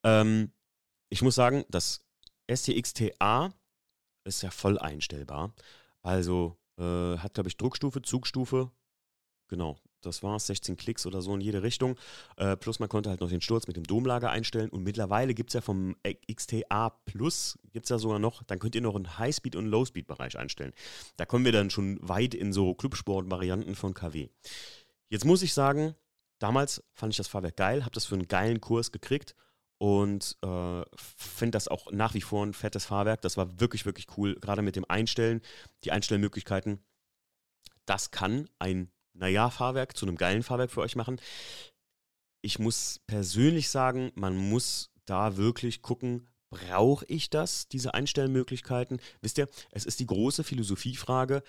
ähm, 0.03 0.51
ich 1.09 1.23
muss 1.23 1.33
sagen, 1.33 1.65
das 1.69 2.05
STXTA 2.47 3.53
ist 4.25 4.41
ja 4.43 4.51
voll 4.51 4.77
einstellbar. 4.77 5.53
Also 6.01 6.57
äh, 6.77 7.17
hat, 7.17 7.35
glaube 7.35 7.49
ich, 7.49 7.57
Druckstufe, 7.57 8.01
Zugstufe. 8.01 8.71
Genau, 9.47 9.77
das 10.01 10.23
war 10.23 10.35
es, 10.35 10.47
16 10.47 10.75
Klicks 10.75 11.05
oder 11.05 11.21
so 11.21 11.33
in 11.35 11.41
jede 11.41 11.61
Richtung. 11.61 11.95
Äh, 12.37 12.57
plus 12.57 12.79
man 12.79 12.89
konnte 12.89 13.09
halt 13.09 13.21
noch 13.21 13.29
den 13.29 13.41
Sturz 13.41 13.67
mit 13.67 13.75
dem 13.75 13.83
Domlager 13.83 14.31
einstellen. 14.31 14.69
Und 14.69 14.83
mittlerweile 14.83 15.33
gibt 15.33 15.51
es 15.51 15.53
ja 15.53 15.61
vom 15.61 15.95
XTA 16.03 16.89
Plus, 17.05 17.59
gibt 17.71 17.85
es 17.85 17.89
ja 17.89 17.99
sogar 17.99 18.19
noch, 18.19 18.43
dann 18.43 18.59
könnt 18.59 18.75
ihr 18.75 18.81
noch 18.81 18.95
einen 18.95 19.17
Highspeed- 19.19 19.55
und 19.55 19.67
Low-Speed-Bereich 19.67 20.37
einstellen. 20.37 20.73
Da 21.17 21.25
kommen 21.25 21.45
wir 21.45 21.51
dann 21.51 21.69
schon 21.69 21.99
weit 22.01 22.33
in 22.33 22.53
so 22.53 22.73
Clubsport-Varianten 22.73 23.75
von 23.75 23.93
KW. 23.93 24.29
Jetzt 25.09 25.25
muss 25.25 25.43
ich 25.43 25.53
sagen, 25.53 25.95
damals 26.39 26.83
fand 26.93 27.13
ich 27.13 27.17
das 27.17 27.27
Fahrwerk 27.27 27.57
geil, 27.57 27.83
habe 27.83 27.93
das 27.93 28.05
für 28.05 28.15
einen 28.15 28.27
geilen 28.27 28.61
Kurs 28.61 28.91
gekriegt 28.91 29.35
und 29.85 30.35
äh, 30.41 30.83
finde 30.95 31.51
das 31.51 31.67
auch 31.67 31.91
nach 31.91 32.15
wie 32.15 32.21
vor 32.21 32.43
ein 32.43 32.55
fettes 32.55 32.85
Fahrwerk. 32.85 33.21
Das 33.21 33.37
war 33.37 33.59
wirklich, 33.59 33.85
wirklich 33.85 34.07
cool, 34.17 34.33
gerade 34.33 34.63
mit 34.63 34.75
dem 34.75 34.85
Einstellen, 34.89 35.41
die 35.83 35.91
Einstellmöglichkeiten. 35.91 36.83
Das 37.85 38.09
kann 38.09 38.49
ein, 38.57 38.91
naja, 39.13 39.51
Fahrwerk 39.51 39.95
zu 39.95 40.07
einem 40.07 40.17
geilen 40.17 40.41
Fahrwerk 40.41 40.71
für 40.71 40.81
euch 40.81 40.95
machen. 40.95 41.21
Ich 42.41 42.57
muss 42.57 42.99
persönlich 43.05 43.69
sagen, 43.69 44.11
man 44.15 44.35
muss 44.35 44.89
da 45.05 45.37
wirklich 45.37 45.83
gucken, 45.83 46.29
brauche 46.49 47.05
ich 47.07 47.29
das, 47.29 47.67
diese 47.67 47.93
Einstellmöglichkeiten? 47.93 48.99
Wisst 49.21 49.37
ihr, 49.37 49.47
es 49.69 49.85
ist 49.85 49.99
die 49.99 50.07
große 50.07 50.43
Philosophiefrage, 50.43 51.43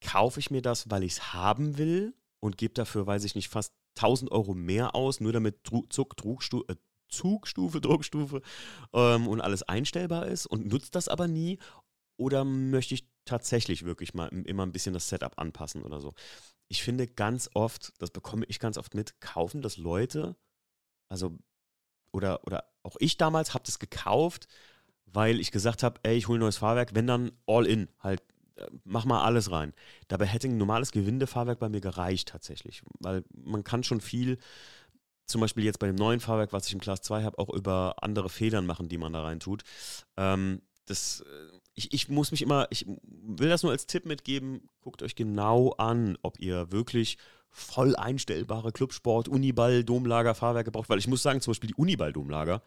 kaufe 0.00 0.38
ich 0.38 0.52
mir 0.52 0.62
das, 0.62 0.88
weil 0.88 1.02
ich 1.02 1.14
es 1.14 1.32
haben 1.32 1.78
will 1.78 2.14
und 2.38 2.58
gebe 2.58 2.74
dafür, 2.74 3.08
weiß 3.08 3.24
ich 3.24 3.34
nicht, 3.34 3.48
fast 3.48 3.72
1000 3.96 4.30
Euro 4.30 4.54
mehr 4.54 4.94
aus, 4.94 5.18
nur 5.18 5.32
damit 5.32 5.66
Zug, 5.90 6.16
Trugstu 6.16 6.62
äh, 6.68 6.76
Zugstufe, 7.08 7.80
Druckstufe 7.82 8.42
ähm, 8.92 9.28
und 9.28 9.40
alles 9.40 9.62
einstellbar 9.62 10.26
ist 10.26 10.46
und 10.46 10.66
nutzt 10.66 10.94
das 10.94 11.08
aber 11.08 11.28
nie? 11.28 11.58
Oder 12.16 12.44
möchte 12.44 12.94
ich 12.94 13.08
tatsächlich 13.24 13.84
wirklich 13.84 14.14
mal 14.14 14.28
immer 14.28 14.64
ein 14.64 14.72
bisschen 14.72 14.94
das 14.94 15.08
Setup 15.08 15.38
anpassen 15.38 15.82
oder 15.82 16.00
so? 16.00 16.14
Ich 16.68 16.82
finde 16.82 17.06
ganz 17.06 17.50
oft, 17.54 17.92
das 17.98 18.10
bekomme 18.10 18.46
ich 18.48 18.58
ganz 18.58 18.78
oft 18.78 18.94
mit, 18.94 19.20
kaufen 19.20 19.62
das 19.62 19.76
Leute, 19.76 20.36
also, 21.08 21.36
oder, 22.12 22.44
oder 22.46 22.64
auch 22.82 22.96
ich 22.98 23.16
damals 23.18 23.54
habe 23.54 23.64
das 23.64 23.78
gekauft, 23.78 24.48
weil 25.04 25.40
ich 25.40 25.52
gesagt 25.52 25.82
habe, 25.82 26.00
ey, 26.02 26.16
ich 26.16 26.28
hole 26.28 26.38
ein 26.38 26.40
neues 26.40 26.58
Fahrwerk, 26.58 26.94
wenn 26.94 27.06
dann 27.06 27.32
all 27.46 27.66
in, 27.66 27.88
halt, 28.00 28.22
äh, 28.56 28.66
mach 28.84 29.04
mal 29.04 29.22
alles 29.22 29.50
rein. 29.50 29.72
Dabei 30.08 30.26
hätte 30.26 30.48
ein 30.48 30.58
normales 30.58 30.90
Gewindefahrwerk 30.90 31.58
bei 31.58 31.68
mir 31.68 31.80
gereicht 31.80 32.28
tatsächlich, 32.28 32.82
weil 33.00 33.24
man 33.32 33.64
kann 33.64 33.84
schon 33.84 34.00
viel 34.00 34.38
zum 35.26 35.40
Beispiel 35.40 35.64
jetzt 35.64 35.78
bei 35.78 35.86
dem 35.86 35.96
neuen 35.96 36.20
Fahrwerk, 36.20 36.52
was 36.52 36.66
ich 36.66 36.72
im 36.72 36.80
Class 36.80 37.02
2 37.02 37.22
habe, 37.22 37.38
auch 37.38 37.50
über 37.50 37.96
andere 38.00 38.28
Federn 38.28 38.66
machen, 38.66 38.88
die 38.88 38.98
man 38.98 39.12
da 39.12 39.22
rein 39.22 39.40
tut. 39.40 39.62
Ähm, 40.16 40.62
das, 40.86 41.20
äh, 41.20 41.58
ich, 41.74 41.92
ich 41.92 42.08
muss 42.08 42.30
mich 42.30 42.42
immer, 42.42 42.66
ich 42.70 42.86
will 43.02 43.48
das 43.48 43.62
nur 43.62 43.72
als 43.72 43.86
Tipp 43.86 44.06
mitgeben, 44.06 44.68
guckt 44.80 45.02
euch 45.02 45.14
genau 45.14 45.72
an, 45.72 46.16
ob 46.22 46.38
ihr 46.38 46.72
wirklich 46.72 47.18
voll 47.50 47.96
einstellbare 47.96 48.72
Clubsport, 48.72 49.28
Uniball, 49.28 49.82
Domlager, 49.82 50.34
Fahrwerke 50.34 50.70
braucht, 50.70 50.88
weil 50.88 50.98
ich 50.98 51.08
muss 51.08 51.22
sagen, 51.22 51.40
zum 51.40 51.52
Beispiel 51.52 51.68
die 51.68 51.74
Uniball-Domlager, 51.74 52.62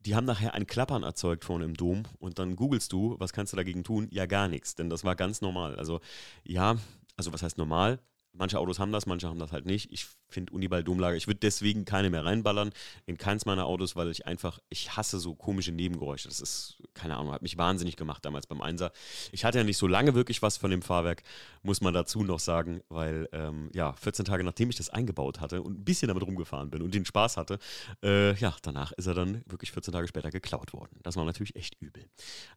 die 0.00 0.14
haben 0.14 0.24
nachher 0.24 0.54
ein 0.54 0.66
Klappern 0.66 1.02
erzeugt 1.02 1.44
vorne 1.44 1.64
im 1.64 1.74
Dom 1.74 2.04
und 2.18 2.38
dann 2.38 2.56
googelst 2.56 2.92
du, 2.92 3.16
was 3.18 3.32
kannst 3.32 3.52
du 3.52 3.56
dagegen 3.56 3.84
tun? 3.84 4.08
Ja, 4.10 4.26
gar 4.26 4.48
nichts, 4.48 4.74
denn 4.74 4.88
das 4.88 5.04
war 5.04 5.16
ganz 5.16 5.40
normal. 5.40 5.76
Also 5.76 6.00
ja, 6.44 6.76
also 7.16 7.32
was 7.32 7.42
heißt 7.42 7.58
normal? 7.58 8.00
Manche 8.38 8.58
Autos 8.58 8.78
haben 8.78 8.92
das, 8.92 9.06
manche 9.06 9.28
haben 9.28 9.38
das 9.38 9.52
halt 9.52 9.66
nicht. 9.66 9.92
Ich 9.92 10.06
finde 10.28 10.52
Uniball 10.52 10.84
Domlager, 10.84 11.16
ich 11.16 11.26
würde 11.26 11.40
deswegen 11.40 11.84
keine 11.84 12.10
mehr 12.10 12.24
reinballern 12.24 12.70
in 13.06 13.16
keins 13.16 13.46
meiner 13.46 13.66
Autos, 13.66 13.96
weil 13.96 14.10
ich 14.10 14.26
einfach, 14.26 14.58
ich 14.68 14.96
hasse 14.96 15.18
so 15.18 15.34
komische 15.34 15.72
Nebengeräusche. 15.72 16.28
Das 16.28 16.40
ist, 16.40 16.82
keine 16.94 17.16
Ahnung, 17.16 17.32
hat 17.32 17.42
mich 17.42 17.56
wahnsinnig 17.56 17.96
gemacht 17.96 18.24
damals 18.24 18.46
beim 18.46 18.60
Einser. 18.60 18.92
Ich 19.32 19.44
hatte 19.44 19.58
ja 19.58 19.64
nicht 19.64 19.78
so 19.78 19.86
lange 19.86 20.14
wirklich 20.14 20.42
was 20.42 20.56
von 20.56 20.70
dem 20.70 20.82
Fahrwerk, 20.82 21.22
muss 21.62 21.80
man 21.80 21.94
dazu 21.94 22.22
noch 22.22 22.40
sagen, 22.40 22.82
weil, 22.88 23.28
ähm, 23.32 23.70
ja, 23.74 23.92
14 23.94 24.24
Tage 24.24 24.44
nachdem 24.44 24.70
ich 24.70 24.76
das 24.76 24.90
eingebaut 24.90 25.40
hatte 25.40 25.62
und 25.62 25.80
ein 25.80 25.84
bisschen 25.84 26.08
damit 26.08 26.24
rumgefahren 26.24 26.70
bin 26.70 26.82
und 26.82 26.94
den 26.94 27.04
Spaß 27.04 27.36
hatte, 27.36 27.58
äh, 28.02 28.34
ja, 28.34 28.54
danach 28.62 28.92
ist 28.92 29.06
er 29.06 29.14
dann 29.14 29.42
wirklich 29.46 29.72
14 29.72 29.92
Tage 29.92 30.08
später 30.08 30.30
geklaut 30.30 30.72
worden. 30.72 30.98
Das 31.02 31.16
war 31.16 31.24
natürlich 31.24 31.56
echt 31.56 31.76
übel. 31.80 32.04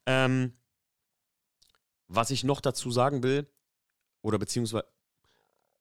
Ähm, 0.06 0.54
was 2.08 2.32
ich 2.32 2.44
noch 2.44 2.60
dazu 2.60 2.92
sagen 2.92 3.24
will, 3.24 3.48
oder 4.22 4.38
beziehungsweise 4.38 4.86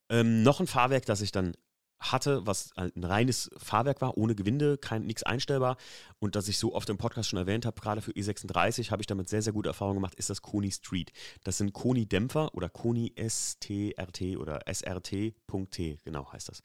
ähm, 0.08 0.42
noch 0.42 0.60
ein 0.60 0.66
Fahrwerk, 0.66 1.06
das 1.06 1.20
ich 1.20 1.32
dann 1.32 1.54
hatte, 2.00 2.46
was 2.46 2.70
halt 2.76 2.96
ein 2.96 3.04
reines 3.04 3.50
Fahrwerk 3.56 4.00
war, 4.00 4.16
ohne 4.16 4.34
Gewinde, 4.34 4.78
nichts 5.00 5.22
einstellbar 5.22 5.76
und 6.18 6.36
das 6.36 6.48
ich 6.48 6.58
so 6.58 6.74
oft 6.74 6.88
im 6.88 6.98
Podcast 6.98 7.28
schon 7.28 7.38
erwähnt 7.38 7.66
habe, 7.66 7.80
gerade 7.80 8.00
für 8.02 8.12
E36 8.12 8.90
habe 8.90 9.02
ich 9.02 9.06
damit 9.06 9.28
sehr, 9.28 9.42
sehr 9.42 9.52
gute 9.52 9.68
Erfahrungen 9.68 9.96
gemacht, 9.96 10.14
ist 10.14 10.30
das 10.30 10.42
Koni 10.42 10.70
Street. 10.70 11.12
Das 11.44 11.58
sind 11.58 11.72
Koni 11.72 12.06
Dämpfer 12.06 12.54
oder 12.54 12.68
Koni 12.68 13.14
STRT 13.16 14.36
oder 14.38 14.60
SRT.T, 14.66 15.98
genau 16.04 16.32
heißt 16.32 16.48
das. 16.48 16.62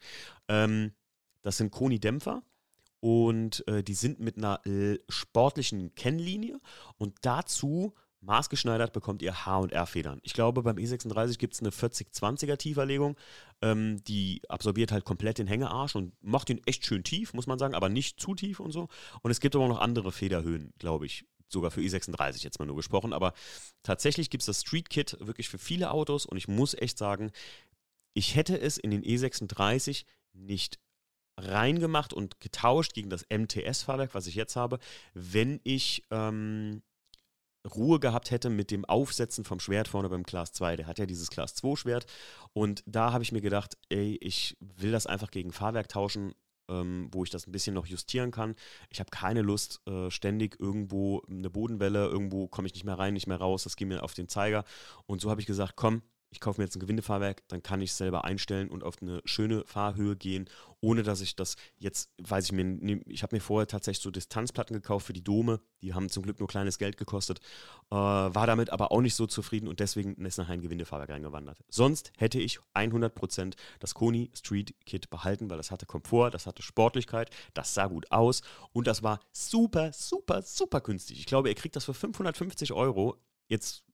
Ähm, 0.48 0.92
das 1.42 1.56
sind 1.56 1.70
Koni 1.70 1.98
Dämpfer 1.98 2.42
und 3.00 3.66
äh, 3.68 3.82
die 3.82 3.94
sind 3.94 4.20
mit 4.20 4.38
einer 4.38 4.64
äh, 4.66 4.98
sportlichen 5.08 5.94
Kennlinie 5.94 6.60
und 6.96 7.16
dazu 7.22 7.94
maßgeschneidert 8.24 8.92
bekommt 8.92 9.22
ihr 9.22 9.44
H- 9.44 9.58
und 9.58 9.72
R-Federn. 9.72 10.20
Ich 10.22 10.32
glaube, 10.32 10.62
beim 10.62 10.76
E36 10.76 11.38
gibt 11.38 11.54
es 11.54 11.60
eine 11.60 11.70
40-20er 11.70 12.56
Tieferlegung. 12.56 13.16
Ähm, 13.62 14.02
die 14.04 14.42
absorbiert 14.48 14.92
halt 14.92 15.04
komplett 15.04 15.38
den 15.38 15.46
Hängearsch 15.46 15.94
und 15.94 16.12
macht 16.22 16.50
ihn 16.50 16.60
echt 16.66 16.84
schön 16.86 17.04
tief, 17.04 17.34
muss 17.34 17.46
man 17.46 17.58
sagen, 17.58 17.74
aber 17.74 17.88
nicht 17.88 18.20
zu 18.20 18.34
tief 18.34 18.60
und 18.60 18.72
so. 18.72 18.88
Und 19.22 19.30
es 19.30 19.40
gibt 19.40 19.54
aber 19.56 19.68
noch 19.68 19.80
andere 19.80 20.12
Federhöhen, 20.12 20.72
glaube 20.78 21.06
ich. 21.06 21.24
Sogar 21.48 21.70
für 21.70 21.80
E36 21.80 22.42
jetzt 22.42 22.58
mal 22.58 22.66
nur 22.66 22.76
gesprochen. 22.76 23.12
Aber 23.12 23.32
tatsächlich 23.82 24.30
gibt 24.30 24.42
es 24.42 24.46
das 24.46 24.62
Street 24.62 24.90
Kit 24.90 25.16
wirklich 25.20 25.48
für 25.48 25.58
viele 25.58 25.90
Autos 25.90 26.26
und 26.26 26.36
ich 26.36 26.48
muss 26.48 26.74
echt 26.74 26.98
sagen, 26.98 27.30
ich 28.14 28.34
hätte 28.34 28.58
es 28.60 28.78
in 28.78 28.90
den 28.90 29.02
E36 29.02 30.04
nicht 30.32 30.78
reingemacht 31.36 32.12
und 32.12 32.40
getauscht 32.40 32.94
gegen 32.94 33.10
das 33.10 33.26
MTS-Fahrwerk, 33.28 34.14
was 34.14 34.26
ich 34.26 34.34
jetzt 34.34 34.56
habe, 34.56 34.78
wenn 35.14 35.60
ich 35.64 36.04
ähm, 36.10 36.82
Ruhe 37.74 37.98
gehabt 38.00 38.30
hätte 38.30 38.50
mit 38.50 38.70
dem 38.70 38.84
Aufsetzen 38.84 39.44
vom 39.44 39.60
Schwert 39.60 39.88
vorne 39.88 40.08
beim 40.08 40.24
Class 40.24 40.52
2. 40.52 40.76
Der 40.76 40.86
hat 40.86 40.98
ja 40.98 41.06
dieses 41.06 41.30
Class 41.30 41.54
2 41.54 41.76
Schwert. 41.76 42.06
Und 42.52 42.82
da 42.86 43.12
habe 43.12 43.24
ich 43.24 43.32
mir 43.32 43.40
gedacht, 43.40 43.76
ey, 43.88 44.18
ich 44.20 44.56
will 44.60 44.92
das 44.92 45.06
einfach 45.06 45.30
gegen 45.30 45.52
Fahrwerk 45.52 45.88
tauschen, 45.88 46.34
ähm, 46.68 47.08
wo 47.12 47.24
ich 47.24 47.30
das 47.30 47.46
ein 47.46 47.52
bisschen 47.52 47.74
noch 47.74 47.86
justieren 47.86 48.30
kann. 48.30 48.54
Ich 48.90 49.00
habe 49.00 49.10
keine 49.10 49.42
Lust, 49.42 49.80
äh, 49.86 50.10
ständig 50.10 50.58
irgendwo 50.60 51.22
eine 51.28 51.50
Bodenwelle, 51.50 52.06
irgendwo 52.06 52.48
komme 52.48 52.66
ich 52.66 52.74
nicht 52.74 52.84
mehr 52.84 52.98
rein, 52.98 53.14
nicht 53.14 53.26
mehr 53.26 53.38
raus, 53.38 53.64
das 53.64 53.76
geht 53.76 53.88
mir 53.88 54.02
auf 54.02 54.14
den 54.14 54.28
Zeiger. 54.28 54.64
Und 55.06 55.20
so 55.20 55.30
habe 55.30 55.40
ich 55.40 55.46
gesagt, 55.46 55.76
komm, 55.76 56.02
ich 56.34 56.40
kaufe 56.40 56.60
mir 56.60 56.64
jetzt 56.64 56.74
ein 56.74 56.80
Gewindefahrwerk, 56.80 57.46
dann 57.46 57.62
kann 57.62 57.80
ich 57.80 57.90
es 57.90 57.96
selber 57.96 58.24
einstellen 58.24 58.68
und 58.68 58.82
auf 58.82 59.00
eine 59.00 59.22
schöne 59.24 59.64
Fahrhöhe 59.66 60.16
gehen, 60.16 60.50
ohne 60.80 61.04
dass 61.04 61.20
ich 61.20 61.36
das 61.36 61.54
jetzt, 61.78 62.10
weiß 62.18 62.46
ich 62.46 62.52
mir, 62.52 63.00
ich 63.06 63.22
habe 63.22 63.36
mir 63.36 63.40
vorher 63.40 63.68
tatsächlich 63.68 64.02
so 64.02 64.10
Distanzplatten 64.10 64.74
gekauft 64.74 65.06
für 65.06 65.12
die 65.12 65.22
Dome, 65.22 65.60
die 65.80 65.94
haben 65.94 66.08
zum 66.08 66.24
Glück 66.24 66.40
nur 66.40 66.48
kleines 66.48 66.78
Geld 66.78 66.96
gekostet, 66.96 67.38
äh, 67.90 67.94
war 67.94 68.46
damit 68.48 68.70
aber 68.70 68.90
auch 68.90 69.00
nicht 69.00 69.14
so 69.14 69.28
zufrieden 69.28 69.68
und 69.68 69.78
deswegen 69.78 70.16
ist 70.26 70.38
nachher 70.38 70.54
ein 70.54 70.60
Gewindefahrwerk 70.60 71.10
reingewandert. 71.10 71.60
Sonst 71.68 72.10
hätte 72.18 72.40
ich 72.40 72.58
100% 72.74 73.54
das 73.78 73.94
Koni 73.94 74.32
Street 74.34 74.74
Kit 74.84 75.08
behalten, 75.10 75.48
weil 75.50 75.56
das 75.56 75.70
hatte 75.70 75.86
Komfort, 75.86 76.30
das 76.32 76.48
hatte 76.48 76.62
Sportlichkeit, 76.62 77.30
das 77.54 77.74
sah 77.74 77.86
gut 77.86 78.10
aus 78.10 78.42
und 78.72 78.88
das 78.88 79.04
war 79.04 79.20
super, 79.32 79.92
super, 79.92 80.42
super 80.42 80.80
günstig. 80.80 81.20
Ich 81.20 81.26
glaube, 81.26 81.48
ihr 81.48 81.54
kriegt 81.54 81.76
das 81.76 81.84
für 81.84 81.94
550 81.94 82.72
Euro. 82.72 83.18
Jetzt 83.46 83.84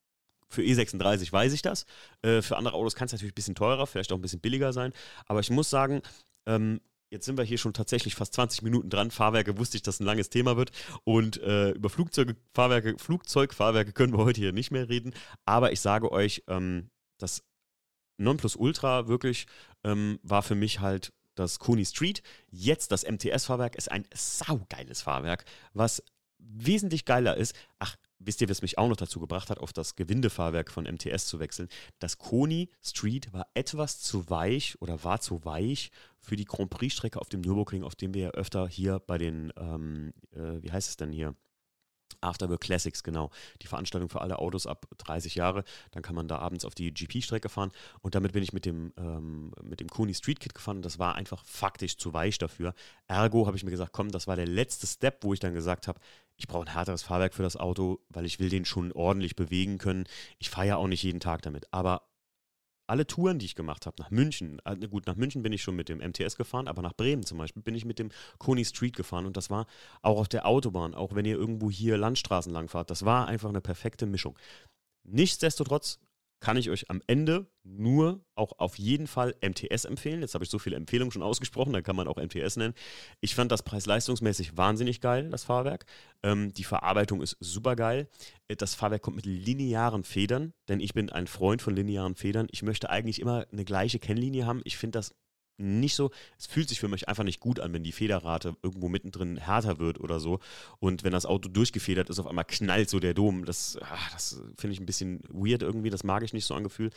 für 0.51 0.63
E36 0.63 1.33
weiß 1.33 1.53
ich 1.53 1.63
das. 1.63 1.87
Äh, 2.23 2.43
für 2.43 2.57
andere 2.57 2.75
Autos 2.75 2.95
kann 2.95 3.07
es 3.07 3.13
natürlich 3.13 3.33
ein 3.33 3.35
bisschen 3.35 3.55
teurer, 3.55 3.87
vielleicht 3.87 4.13
auch 4.13 4.19
ein 4.19 4.23
bisschen 4.23 4.41
billiger 4.41 4.73
sein. 4.73 4.93
Aber 5.27 5.41
ich 5.41 5.51
muss 5.51 5.71
sagen, 5.71 6.03
ähm, 6.47 6.81
Jetzt 7.13 7.27
sind 7.27 7.37
wir 7.37 7.45
hier 7.45 7.59
schon 7.59 7.73
tatsächlich 7.73 8.15
fast 8.15 8.35
20 8.35 8.63
Minuten 8.63 8.89
dran. 8.89 9.11
Fahrwerke 9.11 9.59
wusste 9.59 9.77
ich, 9.77 9.83
dass 9.83 9.99
ein 9.99 10.05
langes 10.05 10.31
Thema 10.31 10.57
wird. 10.57 10.71
Und 11.03 11.43
äh, 11.43 11.71
über 11.71 11.91
Flugzeuge, 11.91 12.37
Fahrwerke, 12.55 12.97
Flugzeugfahrwerke 12.99 13.93
können 13.93 14.13
wir 14.13 14.25
heute 14.25 14.41
hier 14.41 14.53
nicht 14.53 14.71
mehr 14.71 14.89
reden. 14.89 15.13
Aber 15.45 15.73
ich 15.73 15.81
sage 15.81 16.13
euch, 16.13 16.45
ähm, 16.47 16.89
das 17.19 17.43
Nonplusultra 18.19 19.09
wirklich 19.09 19.47
ähm, 19.83 20.21
war 20.23 20.43
für 20.43 20.55
mich 20.55 20.79
halt 20.79 21.13
das 21.35 21.59
Kuni 21.59 21.85
Street. 21.85 22.23
Jetzt 22.49 22.93
das 22.93 23.05
MTS-Fahrwerk 23.05 23.75
ist 23.75 23.91
ein 23.91 24.07
saugeiles 24.15 25.03
Fahrwerk, 25.03 25.45
was 25.73 26.05
wesentlich 26.39 27.05
geiler 27.05 27.37
ist. 27.37 27.57
Ach, 27.81 27.97
wisst 28.21 28.41
ihr, 28.41 28.49
was 28.49 28.63
mich 28.63 28.79
auch 28.79 28.89
noch 28.89 28.97
dazu 28.97 29.19
gebracht 29.19 29.51
hat, 29.51 29.59
auf 29.59 29.73
das 29.73 29.97
Gewindefahrwerk 29.97 30.71
von 30.71 30.85
MTS 30.85 31.27
zu 31.27 31.41
wechseln? 31.41 31.69
Das 31.99 32.19
Koni 32.19 32.71
Street 32.83 33.33
war 33.33 33.47
etwas 33.55 34.01
zu 34.01 34.31
weich 34.31 34.81
oder 34.81 35.03
war 35.03 35.21
zu 35.21 35.45
weich 35.45 35.91
für 36.19 36.37
die 36.37 36.45
Grand 36.45 36.71
Prix-Strecke 36.71 37.21
auf 37.21 37.29
dem 37.29 37.41
Nürburgring, 37.41 37.83
auf 37.83 37.95
dem 37.97 38.15
wir 38.15 38.23
ja 38.23 38.31
öfter 38.31 38.69
hier 38.69 39.01
bei 39.01 39.19
den, 39.19 39.53
ähm, 39.57 40.13
äh, 40.33 40.63
wie 40.63 40.71
heißt 40.71 40.89
es 40.89 40.97
denn 40.97 41.11
hier? 41.11 41.35
Afterwork 42.21 42.61
Classics, 42.61 43.03
genau. 43.03 43.31
Die 43.63 43.67
Veranstaltung 43.67 44.09
für 44.09 44.21
alle 44.21 44.39
Autos 44.39 44.67
ab 44.67 44.87
30 44.99 45.35
Jahre. 45.35 45.65
Dann 45.93 46.03
kann 46.03 46.15
man 46.15 46.29
da 46.29 46.39
abends 46.39 46.65
auf 46.65 46.75
die 46.75 46.93
GP-Strecke 46.93 47.49
fahren. 47.49 47.73
Und 48.03 48.15
damit 48.15 48.33
bin 48.33 48.43
ich 48.43 48.53
mit 48.53 48.67
dem, 48.67 48.93
ähm, 48.97 49.53
mit 49.63 49.81
dem 49.81 49.89
Kuni 49.89 50.15
Street 50.15 50.41
Kit 50.41 50.55
gefahren. 50.55 50.83
Das 50.83 50.99
war 50.99 51.15
einfach 51.15 51.45
faktisch 51.45 51.97
zu 51.97 52.13
weich 52.13 52.39
dafür. 52.39 52.75
Ergo 53.07 53.47
habe 53.47 53.57
ich 53.57 53.65
mir 53.65 53.71
gesagt, 53.71 53.93
komm, 53.93 54.11
das 54.11 54.27
war 54.27 54.37
der 54.37 54.47
letzte 54.47 54.87
Step, 54.87 55.23
wo 55.23 55.33
ich 55.33 55.41
dann 55.41 55.55
gesagt 55.55 55.89
habe, 55.89 56.01
ich 56.37 56.49
brauche 56.49 56.65
ein 56.65 56.73
härteres 56.73 57.03
Fahrwerk 57.03 57.35
für 57.35 57.43
das 57.43 57.57
Auto, 57.57 58.01
weil 58.09 58.25
ich 58.25 58.41
will 58.41 58.49
den 58.49 58.65
schon 58.65 58.93
ordentlich 58.93 59.37
bewegen 59.37 59.77
können. 59.77 60.05
Ich 60.39 60.49
fahre 60.49 60.69
ja 60.69 60.77
auch 60.77 60.87
nicht 60.87 61.03
jeden 61.03 61.21
Tag 61.21 61.43
damit. 61.43 61.73
Aber 61.73 62.10
alle 62.91 63.07
Touren, 63.07 63.39
die 63.39 63.47
ich 63.47 63.55
gemacht 63.55 63.87
habe, 63.87 63.97
nach 64.01 64.11
München, 64.11 64.61
äh, 64.65 64.77
gut, 64.89 65.07
nach 65.07 65.17
München 65.17 65.43
bin 65.43 65.53
ich 65.53 65.63
schon 65.63 65.77
mit 65.77 65.89
dem 65.89 65.99
MTS 65.99 66.37
gefahren, 66.37 66.69
aber 66.69 66.83
nach 66.83 66.93
Bremen 66.93 67.25
zum 67.25 67.39
Beispiel 67.39 67.63
bin 67.63 67.75
ich 67.75 67.85
mit 67.85 67.99
dem 67.99 68.11
Coney 68.39 68.65
Street 68.65 68.97
gefahren 68.97 69.27
und 69.27 69.37
das 69.37 69.49
war 69.49 69.67
auch 70.03 70.19
auf 70.19 70.29
der 70.29 70.47
Autobahn, 70.47 70.95
auch 70.95 71.15
wenn 71.15 71.25
ihr 71.25 71.37
irgendwo 71.37 71.71
hier 71.71 71.97
Landstraßen 71.97 72.53
lang 72.53 72.69
fahrt, 72.69 72.91
das 72.91 73.05
war 73.05 73.29
einfach 73.29 73.49
eine 73.49 73.61
perfekte 73.61 74.07
Mischung. 74.07 74.37
Nichtsdestotrotz 75.05 75.99
kann 76.41 76.57
ich 76.57 76.71
euch 76.71 76.91
am 76.91 77.03
Ende 77.07 77.47
nur 77.63 78.25
auch 78.35 78.59
auf 78.59 78.79
jeden 78.79 79.07
Fall 79.07 79.35
MTS 79.43 79.85
empfehlen. 79.85 80.23
Jetzt 80.23 80.35
habe 80.35 80.45
ich 80.45 80.51
so 80.51 80.59
viele 80.59 80.77
Empfehlungen 80.77 81.13
schon 81.13 81.23
ausgesprochen, 81.23 81.73
dann 81.73 81.83
kann 81.83 81.97
man 81.97 82.09
auch 82.09 82.17
MTS 82.17 82.57
nennen. 82.57 82.75
Ich 83.21 83.35
fand 83.35 83.53
das 83.53 83.63
preis-leistungsmäßig 83.63 84.57
wahnsinnig 84.57 85.01
geil, 85.01 85.29
das 85.31 85.45
Fahrwerk. 85.45 85.85
Ähm, 86.23 86.53
die 86.55 86.65
Verarbeitung 86.65 87.21
ist 87.23 87.37
super 87.41 87.77
geil. 87.77 88.09
Äh, 88.49 88.57
das 88.57 88.75
Fahrwerk 88.75 89.03
kommt 89.03 89.17
mit 89.17 89.27
linearen 89.27 90.03
Federn, 90.03 90.55
denn 90.69 90.81
ich 90.81 90.95
bin 90.95 91.11
ein 91.11 91.27
Freund 91.27 91.63
von 91.63 91.77
linearen 91.77 92.15
Federn. 92.15 92.49
Ich 92.51 92.63
möchte 92.63 92.91
eigentlich 92.91 93.21
immer 93.21 93.47
eine 93.53 93.65
gleiche 93.65 93.99
Kennlinie 93.99 94.47
haben. 94.47 94.63
Ich 94.65 94.79
finde 94.79 94.99
das 94.99 95.15
nicht 95.61 95.95
so, 95.95 96.11
es 96.39 96.47
fühlt 96.47 96.69
sich 96.69 96.81
für 96.81 96.89
mich 96.89 97.09
einfach 97.09 97.25
nicht 97.25 97.41
gut 97.41 97.61
an, 97.61 97.73
wenn 97.73 97.85
die 97.85 97.93
Federrate 97.93 98.57
irgendwo 98.63 98.89
mittendrin 98.89 99.37
härter 99.37 99.79
wird 99.79 100.01
oder 100.01 100.21
so. 100.21 100.41
Und 100.79 101.05
wenn 101.05 101.13
das 101.13 101.27
Auto 101.27 101.49
durchgefedert 101.49 102.11
ist, 102.11 102.19
auf 102.19 102.27
einmal 102.27 102.45
knallt 102.45 102.91
so 102.91 102.99
der 102.99 103.15
Dom. 103.15 103.45
Das, 103.45 103.79
ah, 103.81 103.99
das 104.13 104.41
finde 104.57 104.75
ich 104.75 104.81
ein 104.81 104.87
bisschen 104.87 105.21
weird 105.29 105.63
irgendwie, 105.63 105.91
das 105.91 106.05
mag 106.05 106.23
ich 106.23 106.33
nicht 106.33 106.47
so 106.47 106.55
an 106.55 106.65
Gefühl. 106.65 106.91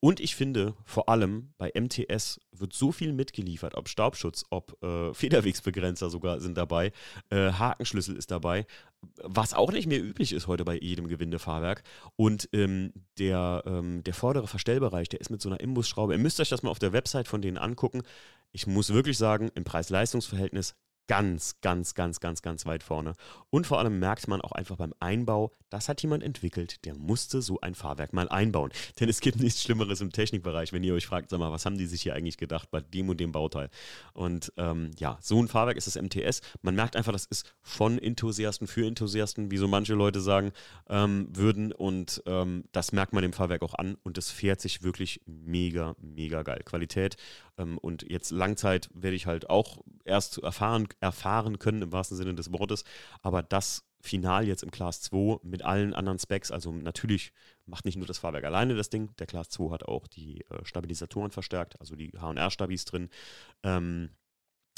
Und 0.00 0.20
ich 0.20 0.36
finde, 0.36 0.74
vor 0.84 1.08
allem 1.08 1.52
bei 1.58 1.72
MTS 1.74 2.40
wird 2.52 2.72
so 2.72 2.92
viel 2.92 3.12
mitgeliefert, 3.12 3.74
ob 3.74 3.88
Staubschutz, 3.88 4.44
ob 4.50 4.80
äh, 4.82 5.12
Federwegsbegrenzer 5.14 6.08
sogar 6.08 6.40
sind 6.40 6.56
dabei, 6.56 6.92
äh, 7.30 7.52
Hakenschlüssel 7.52 8.16
ist 8.16 8.30
dabei, 8.30 8.66
was 9.22 9.54
auch 9.54 9.72
nicht 9.72 9.86
mehr 9.86 10.02
üblich 10.02 10.32
ist 10.32 10.46
heute 10.46 10.64
bei 10.64 10.76
jedem 10.78 11.08
Gewindefahrwerk. 11.08 11.82
Und 12.16 12.48
ähm, 12.52 12.92
der, 13.18 13.62
ähm, 13.66 14.02
der 14.04 14.14
vordere 14.14 14.46
Verstellbereich, 14.46 15.08
der 15.08 15.20
ist 15.20 15.30
mit 15.30 15.40
so 15.40 15.48
einer 15.48 15.60
Imbusschraube. 15.60 16.14
Ihr 16.14 16.18
müsst 16.18 16.40
euch 16.40 16.48
das 16.48 16.62
mal 16.62 16.70
auf 16.70 16.78
der 16.78 16.92
Website 16.92 17.28
von 17.28 17.42
denen 17.42 17.58
angucken. 17.58 18.02
Ich 18.52 18.66
muss 18.66 18.92
wirklich 18.92 19.18
sagen, 19.18 19.50
im 19.54 19.64
Preis-Leistungs-Verhältnis 19.64 20.74
ganz, 21.08 21.60
ganz, 21.62 21.94
ganz, 21.94 22.20
ganz, 22.20 22.42
ganz 22.42 22.66
weit 22.66 22.82
vorne. 22.82 23.14
Und 23.50 23.66
vor 23.66 23.78
allem 23.78 23.98
merkt 23.98 24.28
man 24.28 24.40
auch 24.40 24.52
einfach 24.52 24.76
beim 24.76 24.94
Einbau, 25.00 25.52
das 25.70 25.88
hat 25.88 26.02
jemand 26.02 26.22
entwickelt, 26.22 26.84
der 26.84 26.94
musste 26.94 27.42
so 27.42 27.60
ein 27.60 27.74
Fahrwerk 27.74 28.12
mal 28.12 28.28
einbauen. 28.28 28.70
Denn 29.00 29.08
es 29.08 29.20
gibt 29.20 29.40
nichts 29.40 29.62
Schlimmeres 29.62 30.00
im 30.00 30.12
Technikbereich, 30.12 30.72
wenn 30.72 30.84
ihr 30.84 30.94
euch 30.94 31.06
fragt, 31.06 31.30
sag 31.30 31.40
mal, 31.40 31.50
was 31.50 31.66
haben 31.66 31.78
die 31.78 31.86
sich 31.86 32.02
hier 32.02 32.14
eigentlich 32.14 32.36
gedacht 32.36 32.70
bei 32.70 32.80
dem 32.80 33.08
und 33.08 33.18
dem 33.18 33.32
Bauteil? 33.32 33.70
Und 34.12 34.52
ähm, 34.56 34.90
ja, 34.98 35.18
so 35.20 35.42
ein 35.42 35.48
Fahrwerk 35.48 35.76
ist 35.76 35.86
das 35.86 36.00
MTS. 36.00 36.42
Man 36.62 36.74
merkt 36.74 36.94
einfach, 36.94 37.12
das 37.12 37.24
ist 37.24 37.54
von 37.62 37.98
Enthusiasten 37.98 38.66
für 38.66 38.86
Enthusiasten, 38.86 39.50
wie 39.50 39.56
so 39.56 39.66
manche 39.66 39.94
Leute 39.94 40.20
sagen 40.20 40.52
ähm, 40.88 41.28
würden. 41.32 41.72
Und 41.72 42.22
ähm, 42.26 42.64
das 42.72 42.92
merkt 42.92 43.14
man 43.14 43.22
dem 43.22 43.32
Fahrwerk 43.32 43.62
auch 43.62 43.74
an. 43.74 43.96
Und 44.02 44.18
es 44.18 44.30
fährt 44.30 44.60
sich 44.60 44.82
wirklich 44.82 45.22
mega, 45.24 45.96
mega 46.00 46.42
geil. 46.42 46.60
Qualität 46.64 47.16
und 47.58 48.04
jetzt 48.08 48.30
Langzeit 48.30 48.88
werde 48.94 49.16
ich 49.16 49.26
halt 49.26 49.50
auch 49.50 49.78
erst 50.04 50.38
erfahren, 50.38 50.88
erfahren 51.00 51.58
können 51.58 51.82
im 51.82 51.92
wahrsten 51.92 52.16
Sinne 52.16 52.34
des 52.34 52.52
Wortes. 52.52 52.84
Aber 53.22 53.42
das 53.42 53.84
final 54.00 54.46
jetzt 54.46 54.62
im 54.62 54.70
Class 54.70 55.00
2 55.02 55.40
mit 55.42 55.62
allen 55.62 55.94
anderen 55.94 56.18
Specs. 56.18 56.50
Also 56.50 56.72
natürlich 56.72 57.32
macht 57.66 57.84
nicht 57.84 57.96
nur 57.96 58.06
das 58.06 58.18
Fahrwerk 58.18 58.44
alleine 58.44 58.74
das 58.74 58.90
Ding. 58.90 59.14
Der 59.18 59.26
Class 59.26 59.48
2 59.50 59.70
hat 59.70 59.84
auch 59.84 60.06
die 60.06 60.44
äh, 60.50 60.64
Stabilisatoren 60.64 61.30
verstärkt, 61.30 61.80
also 61.80 61.96
die 61.96 62.10
HR-Stabis 62.10 62.84
drin. 62.84 63.08
Ähm, 63.62 64.10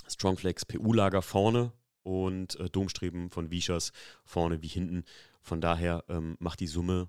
Strongflex 0.08 0.64
PU-Lager 0.64 1.22
vorne 1.22 1.72
und 2.02 2.58
äh, 2.58 2.70
Domstreben 2.70 3.30
von 3.30 3.50
Vichers 3.50 3.92
vorne 4.24 4.62
wie 4.62 4.68
hinten. 4.68 5.04
Von 5.42 5.60
daher 5.60 6.04
ähm, 6.08 6.36
macht 6.40 6.60
die 6.60 6.66
Summe 6.66 7.08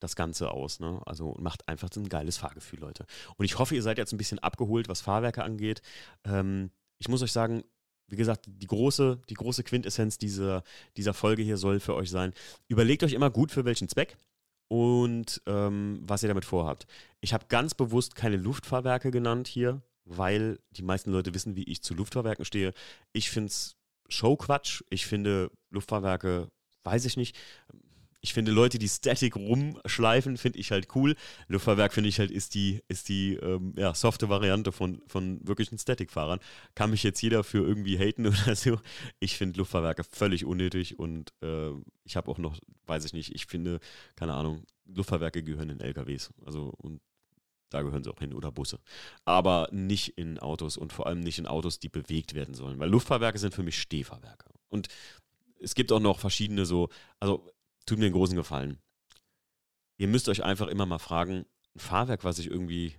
das 0.00 0.16
Ganze 0.16 0.50
aus. 0.50 0.80
Ne? 0.80 1.00
Also 1.06 1.36
macht 1.38 1.68
einfach 1.68 1.88
ein 1.94 2.08
geiles 2.08 2.36
Fahrgefühl, 2.38 2.80
Leute. 2.80 3.06
Und 3.36 3.44
ich 3.44 3.58
hoffe, 3.58 3.74
ihr 3.74 3.82
seid 3.82 3.98
jetzt 3.98 4.12
ein 4.12 4.18
bisschen 4.18 4.38
abgeholt, 4.38 4.88
was 4.88 5.00
Fahrwerke 5.00 5.44
angeht. 5.44 5.82
Ähm, 6.24 6.70
ich 6.98 7.08
muss 7.08 7.22
euch 7.22 7.32
sagen, 7.32 7.62
wie 8.08 8.16
gesagt, 8.16 8.46
die 8.48 8.66
große, 8.66 9.20
die 9.28 9.34
große 9.34 9.62
Quintessenz 9.62 10.18
dieser, 10.18 10.64
dieser 10.96 11.14
Folge 11.14 11.42
hier 11.42 11.56
soll 11.56 11.78
für 11.78 11.94
euch 11.94 12.10
sein. 12.10 12.34
Überlegt 12.66 13.04
euch 13.04 13.12
immer 13.12 13.30
gut, 13.30 13.52
für 13.52 13.64
welchen 13.64 13.88
Zweck 13.88 14.16
und 14.68 15.40
ähm, 15.46 16.00
was 16.02 16.22
ihr 16.22 16.28
damit 16.28 16.44
vorhabt. 16.44 16.86
Ich 17.20 17.32
habe 17.32 17.46
ganz 17.48 17.74
bewusst 17.74 18.16
keine 18.16 18.36
Luftfahrwerke 18.36 19.10
genannt 19.10 19.46
hier, 19.46 19.82
weil 20.04 20.58
die 20.70 20.82
meisten 20.82 21.12
Leute 21.12 21.34
wissen, 21.34 21.56
wie 21.56 21.64
ich 21.64 21.82
zu 21.82 21.94
Luftfahrwerken 21.94 22.44
stehe. 22.44 22.72
Ich 23.12 23.30
finde 23.30 23.48
es 23.48 23.76
Showquatsch. 24.08 24.82
Ich 24.90 25.06
finde 25.06 25.50
Luftfahrwerke, 25.70 26.48
weiß 26.84 27.04
ich 27.04 27.16
nicht, 27.16 27.36
ich 28.20 28.34
finde 28.34 28.52
Leute, 28.52 28.78
die 28.78 28.88
Static 28.88 29.36
rumschleifen, 29.36 30.36
finde 30.36 30.58
ich 30.58 30.70
halt 30.70 30.88
cool. 30.94 31.14
Luftfahrwerk 31.48 31.94
finde 31.94 32.08
ich 32.08 32.18
halt 32.18 32.30
ist 32.30 32.54
die, 32.54 32.82
ist 32.88 33.08
die 33.08 33.34
ähm, 33.36 33.74
ja, 33.76 33.94
softe 33.94 34.28
Variante 34.28 34.72
von, 34.72 35.02
von 35.06 35.46
wirklichen 35.46 35.78
Static-Fahrern. 35.78 36.40
Kann 36.74 36.90
mich 36.90 37.02
jetzt 37.02 37.22
jeder 37.22 37.44
für 37.44 37.66
irgendwie 37.66 37.98
haten 37.98 38.26
oder 38.26 38.54
so. 38.54 38.78
Ich 39.20 39.36
finde 39.38 39.58
Luftfahrwerke 39.58 40.04
völlig 40.04 40.44
unnötig 40.44 40.98
und 40.98 41.32
äh, 41.42 41.70
ich 42.04 42.16
habe 42.16 42.30
auch 42.30 42.38
noch, 42.38 42.58
weiß 42.86 43.04
ich 43.04 43.12
nicht, 43.12 43.34
ich 43.34 43.46
finde, 43.46 43.80
keine 44.16 44.34
Ahnung, 44.34 44.64
Luftfahrwerke 44.84 45.42
gehören 45.42 45.70
in 45.70 45.80
LKWs. 45.80 46.30
Also 46.44 46.74
und 46.76 47.00
da 47.70 47.82
gehören 47.82 48.02
sie 48.02 48.10
auch 48.10 48.18
hin 48.18 48.34
oder 48.34 48.50
Busse. 48.52 48.80
Aber 49.24 49.68
nicht 49.70 50.18
in 50.18 50.38
Autos 50.38 50.76
und 50.76 50.92
vor 50.92 51.06
allem 51.06 51.20
nicht 51.20 51.38
in 51.38 51.46
Autos, 51.46 51.78
die 51.78 51.88
bewegt 51.88 52.34
werden 52.34 52.54
sollen. 52.54 52.78
Weil 52.78 52.90
Luftfahrwerke 52.90 53.38
sind 53.38 53.54
für 53.54 53.62
mich 53.62 53.80
Stehfahrwerke. 53.80 54.50
Und 54.68 54.88
es 55.60 55.74
gibt 55.74 55.92
auch 55.92 56.00
noch 56.00 56.18
verschiedene 56.18 56.66
so, 56.66 56.88
also 57.20 57.46
tut 57.90 57.98
mir 57.98 58.06
einen 58.06 58.14
großen 58.14 58.36
Gefallen. 58.36 58.78
Ihr 59.98 60.06
müsst 60.06 60.28
euch 60.28 60.44
einfach 60.44 60.68
immer 60.68 60.86
mal 60.86 60.98
fragen, 60.98 61.44
ein 61.74 61.80
Fahrwerk, 61.80 62.22
was 62.22 62.38
ich 62.38 62.46
irgendwie 62.46 62.94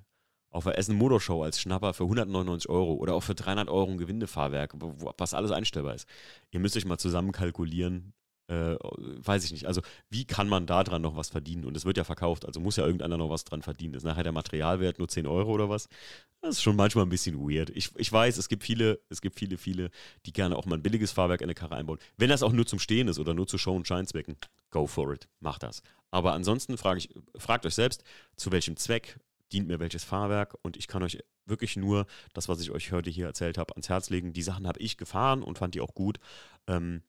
auf 0.49 0.65
der 0.65 0.77
Essen 0.77 0.97
Motorshow 0.97 1.41
als 1.43 1.61
Schnapper 1.61 1.93
für 1.93 2.03
199 2.03 2.69
Euro 2.69 2.95
oder 2.95 3.13
auch 3.13 3.23
für 3.23 3.33
300 3.33 3.69
Euro 3.69 3.89
ein 3.89 3.97
Gewindefahrwerk, 3.97 4.73
was 4.75 5.33
alles 5.33 5.51
einstellbar 5.51 5.95
ist. 5.95 6.09
Ihr 6.51 6.59
müsst 6.59 6.75
euch 6.75 6.83
mal 6.83 6.97
zusammen 6.97 7.31
kalkulieren, 7.31 8.13
äh, 8.51 8.75
weiß 8.81 9.45
ich 9.45 9.51
nicht. 9.53 9.65
Also, 9.65 9.81
wie 10.09 10.25
kann 10.25 10.49
man 10.49 10.65
da 10.65 10.83
dran 10.83 11.01
noch 11.01 11.15
was 11.15 11.29
verdienen? 11.29 11.63
Und 11.63 11.77
es 11.77 11.85
wird 11.85 11.95
ja 11.95 12.03
verkauft, 12.03 12.45
also 12.45 12.59
muss 12.59 12.75
ja 12.75 12.85
irgendeiner 12.85 13.17
noch 13.17 13.29
was 13.29 13.45
dran 13.45 13.61
verdienen. 13.61 13.93
Ist 13.93 14.03
nachher 14.03 14.23
der 14.23 14.33
Materialwert 14.33 14.99
nur 14.99 15.07
10 15.07 15.25
Euro 15.25 15.51
oder 15.51 15.69
was? 15.69 15.87
Das 16.41 16.57
ist 16.57 16.61
schon 16.61 16.75
manchmal 16.75 17.05
ein 17.05 17.09
bisschen 17.09 17.39
weird. 17.39 17.69
Ich, 17.69 17.91
ich 17.95 18.11
weiß, 18.11 18.37
es 18.37 18.49
gibt 18.49 18.63
viele, 18.63 18.99
es 19.09 19.21
gibt 19.21 19.39
viele, 19.39 19.57
viele, 19.57 19.89
die 20.25 20.33
gerne 20.33 20.57
auch 20.57 20.65
mal 20.65 20.75
ein 20.75 20.83
billiges 20.83 21.11
Fahrwerk 21.11 21.39
in 21.39 21.45
eine 21.45 21.53
Karre 21.53 21.75
einbauen. 21.75 21.99
Wenn 22.17 22.29
das 22.29 22.43
auch 22.43 22.51
nur 22.51 22.65
zum 22.65 22.79
Stehen 22.79 23.07
ist 23.07 23.19
oder 23.19 23.33
nur 23.33 23.47
zu 23.47 23.57
Show- 23.57 23.75
und 23.75 23.87
Scheinzwecken, 23.87 24.35
go 24.69 24.85
for 24.85 25.13
it. 25.13 25.29
Macht 25.39 25.63
das. 25.63 25.81
Aber 26.09 26.33
ansonsten 26.33 26.77
frage 26.77 26.99
ich, 26.99 27.09
fragt 27.37 27.65
euch 27.65 27.75
selbst, 27.75 28.03
zu 28.35 28.51
welchem 28.51 28.75
Zweck 28.75 29.17
dient 29.53 29.67
mir 29.67 29.79
welches 29.79 30.03
Fahrwerk 30.03 30.57
und 30.61 30.75
ich 30.75 30.87
kann 30.87 31.03
euch 31.03 31.19
wirklich 31.45 31.77
nur 31.77 32.05
das, 32.33 32.49
was 32.49 32.59
ich 32.61 32.71
euch 32.71 32.91
heute 32.91 33.09
hier 33.09 33.27
erzählt 33.27 33.57
habe, 33.57 33.73
ans 33.73 33.89
Herz 33.89 34.09
legen. 34.09 34.33
Die 34.33 34.41
Sachen 34.41 34.67
habe 34.67 34.79
ich 34.79 34.97
gefahren 34.97 35.43
und 35.43 35.57
fand 35.57 35.75
die 35.75 35.81
auch 35.81 35.93
gut. 35.93 36.19
Ähm, 36.67 37.03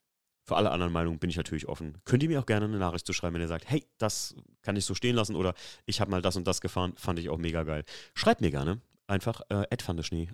für 0.45 0.57
alle 0.57 0.71
anderen 0.71 0.93
Meinungen 0.93 1.19
bin 1.19 1.31
ich 1.31 1.37
natürlich 1.37 1.69
offen. 1.69 1.99
Könnt 2.05 2.23
ihr 2.23 2.29
mir 2.29 2.41
auch 2.41 2.47
gerne 2.47 2.67
eine 2.67 2.79
Nachricht 2.79 3.07
zu 3.07 3.13
schreiben, 3.13 3.35
wenn 3.35 3.43
ihr 3.43 3.49
sagt, 3.49 3.69
hey, 3.69 3.87
das 3.99 4.35
kann 4.63 4.77
ich 4.77 4.85
so 4.85 4.95
stehen 4.95 5.17
lassen 5.17 5.37
oder 5.37 5.55
ich 5.87 6.01
habe 6.01 6.11
mal 6.11 6.23
das 6.23 6.37
und 6.37 6.47
das 6.47 6.61
gefahren, 6.61 6.95
fand 6.97 7.19
ich 7.19 7.29
auch 7.29 7.39
mega 7.39 7.63
geil. 7.63 7.85
Schreibt 8.15 8.41
mir 8.41 8.51
gerne 8.51 8.81
einfach 9.07 9.43
äh, 9.51 9.65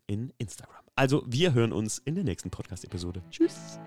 in 0.07 0.33
Instagram. 0.39 0.85
Also, 0.95 1.25
wir 1.27 1.55
hören 1.55 1.73
uns 1.73 1.99
in 1.99 2.15
der 2.15 2.25
nächsten 2.25 2.51
Podcast-Episode. 2.51 3.23
Tschüss. 3.31 3.79